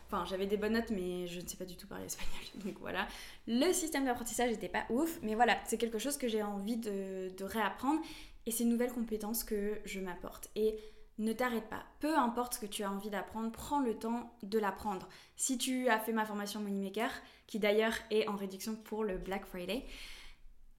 enfin 0.05 0.23
j'avais 0.25 0.45
des 0.45 0.55
bonnes 0.55 0.73
notes, 0.73 0.91
mais 0.91 1.27
je 1.27 1.41
ne 1.41 1.47
sais 1.47 1.57
pas 1.57 1.65
du 1.65 1.75
tout 1.75 1.87
parler 1.87 2.05
espagnol. 2.05 2.39
Donc 2.63 2.75
voilà, 2.79 3.07
le 3.47 3.73
système 3.73 4.05
d'apprentissage 4.05 4.51
n'était 4.51 4.69
pas 4.69 4.85
ouf, 4.91 5.19
mais 5.23 5.35
voilà, 5.35 5.57
c'est 5.65 5.77
quelque 5.77 5.97
chose 5.97 6.15
que 6.15 6.27
j'ai 6.27 6.43
envie 6.43 6.77
de 6.77 7.43
réapprendre 7.43 7.99
et 8.47 8.51
c'est 8.51 8.63
une 8.63 8.69
nouvelle 8.69 8.93
compétence 8.93 9.43
que 9.43 9.77
je 9.83 9.99
m'apporte. 9.99 10.49
Et 10.55 10.79
ne 11.17 11.33
t'arrête 11.33 11.67
pas. 11.69 11.83
Peu 11.99 12.15
importe 12.17 12.53
ce 12.53 12.59
que 12.59 12.65
tu 12.65 12.83
as 12.83 12.91
envie 12.91 13.09
d'apprendre, 13.09 13.51
prends 13.51 13.81
le 13.81 13.93
temps 13.93 14.33
de 14.41 14.57
l'apprendre. 14.57 15.07
Si 15.35 15.57
tu 15.57 15.89
as 15.89 15.99
fait 15.99 16.13
ma 16.13 16.25
formation 16.25 16.61
Moneymaker, 16.61 17.11
qui 17.45 17.59
d'ailleurs 17.59 17.93
est 18.09 18.27
en 18.27 18.37
réduction 18.37 18.75
pour 18.75 19.03
le 19.03 19.17
Black 19.17 19.45
Friday, 19.45 19.85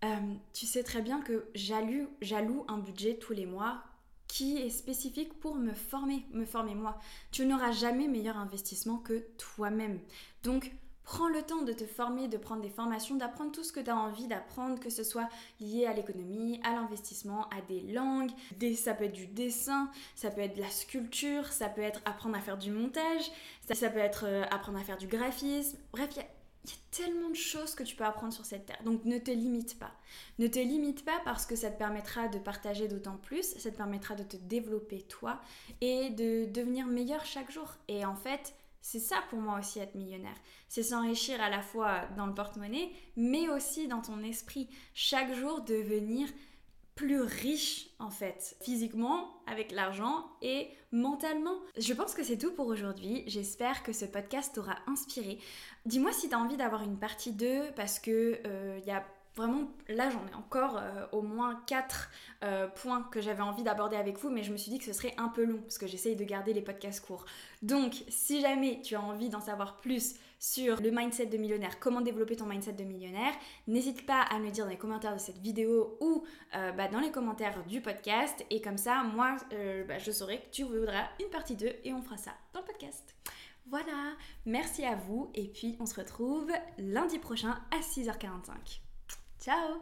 euh, 0.02 0.34
tu 0.54 0.64
sais 0.64 0.82
très 0.82 1.02
bien 1.02 1.20
que 1.20 1.46
j'alloue 1.54 2.64
un 2.68 2.78
budget 2.78 3.18
tous 3.18 3.34
les 3.34 3.46
mois 3.46 3.82
qui 4.28 4.58
est 4.58 4.70
spécifique 4.70 5.38
pour 5.38 5.54
me 5.54 5.74
former, 5.74 6.24
me 6.32 6.46
former 6.46 6.74
moi. 6.74 6.98
Tu 7.32 7.44
n'auras 7.44 7.72
jamais 7.72 8.08
meilleur 8.08 8.38
investissement 8.38 8.96
que 8.96 9.26
toi-même. 9.36 10.00
Donc, 10.42 10.72
Prends 11.08 11.28
le 11.28 11.40
temps 11.40 11.62
de 11.62 11.72
te 11.72 11.86
former, 11.86 12.28
de 12.28 12.36
prendre 12.36 12.60
des 12.60 12.68
formations, 12.68 13.16
d'apprendre 13.16 13.50
tout 13.50 13.64
ce 13.64 13.72
que 13.72 13.80
tu 13.80 13.88
as 13.88 13.96
envie 13.96 14.26
d'apprendre, 14.26 14.78
que 14.78 14.90
ce 14.90 15.02
soit 15.02 15.26
lié 15.58 15.86
à 15.86 15.94
l'économie, 15.94 16.60
à 16.64 16.74
l'investissement, 16.74 17.48
à 17.48 17.62
des 17.62 17.80
langues. 17.80 18.30
Ça 18.76 18.92
peut 18.92 19.04
être 19.04 19.14
du 19.14 19.26
dessin, 19.26 19.90
ça 20.14 20.30
peut 20.30 20.42
être 20.42 20.54
de 20.54 20.60
la 20.60 20.68
sculpture, 20.68 21.46
ça 21.50 21.70
peut 21.70 21.80
être 21.80 22.02
apprendre 22.04 22.36
à 22.36 22.42
faire 22.42 22.58
du 22.58 22.70
montage, 22.70 23.22
ça, 23.72 23.88
peut 23.88 23.98
être 23.98 24.26
euh, 24.26 24.44
apprendre 24.50 24.78
à 24.78 24.82
faire 24.82 24.98
du 24.98 25.06
graphisme. 25.06 25.78
Bref, 25.92 26.10
il 26.12 26.18
y 26.18 26.20
a 26.20 26.76
tellement 26.90 27.30
de 27.30 27.34
choses 27.34 27.74
que 27.74 27.84
tu 27.84 27.96
peux 27.96 28.04
apprendre 28.04 28.34
sur 28.34 28.44
cette 28.44 28.66
terre. 28.66 28.82
Donc 28.84 29.06
ne 29.06 29.16
te 29.16 29.30
limite 29.30 29.78
pas. 29.78 29.92
Ne 30.38 30.46
te 30.46 30.58
limite 30.58 31.06
pas 31.06 31.22
parce 31.24 31.46
que 31.46 31.56
ça 31.56 31.70
te 31.70 31.78
permettra 31.78 32.28
de 32.28 32.38
partager 32.38 32.86
d'autant 32.86 33.16
plus, 33.16 33.56
ça 33.56 33.70
te 33.70 33.76
permettra 33.76 34.14
de 34.14 34.24
te 34.24 34.36
développer 34.36 35.00
toi 35.04 35.40
et 35.80 36.10
de 36.10 36.44
devenir 36.52 36.86
meilleur 36.86 37.24
chaque 37.24 37.50
jour. 37.50 37.76
Et 37.88 38.04
en 38.04 38.14
fait, 38.14 38.52
c'est 38.90 39.00
ça 39.00 39.22
pour 39.28 39.38
moi 39.38 39.58
aussi 39.58 39.80
être 39.80 39.94
millionnaire. 39.96 40.36
C'est 40.66 40.82
s'enrichir 40.82 41.42
à 41.42 41.50
la 41.50 41.60
fois 41.60 42.06
dans 42.16 42.24
le 42.24 42.32
porte-monnaie, 42.32 42.90
mais 43.16 43.46
aussi 43.50 43.86
dans 43.86 44.00
ton 44.00 44.22
esprit. 44.22 44.66
Chaque 44.94 45.34
jour 45.34 45.60
devenir 45.60 46.26
plus 46.94 47.20
riche 47.20 47.90
en 47.98 48.08
fait, 48.08 48.56
physiquement, 48.62 49.42
avec 49.46 49.72
l'argent 49.72 50.24
et 50.40 50.70
mentalement. 50.90 51.58
Je 51.76 51.92
pense 51.92 52.14
que 52.14 52.24
c'est 52.24 52.38
tout 52.38 52.52
pour 52.52 52.66
aujourd'hui. 52.66 53.24
J'espère 53.26 53.82
que 53.82 53.92
ce 53.92 54.06
podcast 54.06 54.54
t'aura 54.54 54.78
inspiré. 54.86 55.38
Dis-moi 55.84 56.12
si 56.12 56.30
tu 56.30 56.34
as 56.34 56.38
envie 56.38 56.56
d'avoir 56.56 56.82
une 56.82 56.98
partie 56.98 57.32
2 57.32 57.72
parce 57.76 57.98
que 57.98 58.40
il 58.42 58.50
euh, 58.50 58.78
y 58.86 58.90
a 58.90 59.04
Vraiment, 59.38 59.68
là, 59.88 60.10
j'en 60.10 60.26
ai 60.26 60.34
encore 60.34 60.78
euh, 60.78 61.06
au 61.12 61.22
moins 61.22 61.62
4 61.68 62.10
euh, 62.42 62.66
points 62.66 63.04
que 63.04 63.20
j'avais 63.20 63.40
envie 63.40 63.62
d'aborder 63.62 63.94
avec 63.94 64.18
vous, 64.18 64.30
mais 64.30 64.42
je 64.42 64.50
me 64.50 64.56
suis 64.56 64.72
dit 64.72 64.80
que 64.80 64.84
ce 64.84 64.92
serait 64.92 65.14
un 65.16 65.28
peu 65.28 65.44
long 65.44 65.58
parce 65.58 65.78
que 65.78 65.86
j'essaye 65.86 66.16
de 66.16 66.24
garder 66.24 66.52
les 66.52 66.60
podcasts 66.60 67.06
courts. 67.06 67.24
Donc, 67.62 68.02
si 68.08 68.40
jamais 68.40 68.80
tu 68.82 68.96
as 68.96 69.00
envie 69.00 69.28
d'en 69.28 69.40
savoir 69.40 69.76
plus 69.76 70.16
sur 70.40 70.80
le 70.80 70.90
mindset 70.90 71.26
de 71.26 71.36
millionnaire, 71.36 71.78
comment 71.78 72.00
développer 72.00 72.34
ton 72.34 72.46
mindset 72.46 72.72
de 72.72 72.82
millionnaire, 72.82 73.32
n'hésite 73.68 74.04
pas 74.06 74.22
à 74.22 74.40
me 74.40 74.46
le 74.46 74.50
dire 74.50 74.64
dans 74.64 74.72
les 74.72 74.76
commentaires 74.76 75.14
de 75.14 75.20
cette 75.20 75.38
vidéo 75.38 75.96
ou 76.00 76.24
euh, 76.56 76.72
bah, 76.72 76.88
dans 76.88 76.98
les 76.98 77.12
commentaires 77.12 77.64
du 77.66 77.80
podcast. 77.80 78.44
Et 78.50 78.60
comme 78.60 78.76
ça, 78.76 79.04
moi, 79.04 79.36
bah, 79.86 79.98
je 79.98 80.10
saurai 80.10 80.40
que 80.40 80.50
tu 80.50 80.64
voudras 80.64 81.10
une 81.20 81.30
partie 81.30 81.54
2 81.54 81.64
et 81.84 81.94
on 81.94 82.02
fera 82.02 82.16
ça 82.16 82.32
dans 82.52 82.58
le 82.58 82.66
podcast. 82.66 83.14
Voilà, 83.66 84.16
merci 84.46 84.84
à 84.84 84.96
vous 84.96 85.30
et 85.36 85.46
puis 85.46 85.76
on 85.78 85.86
se 85.86 85.94
retrouve 85.94 86.50
lundi 86.76 87.20
prochain 87.20 87.60
à 87.70 87.78
6h45. 87.78 88.87
Ciao 89.38 89.76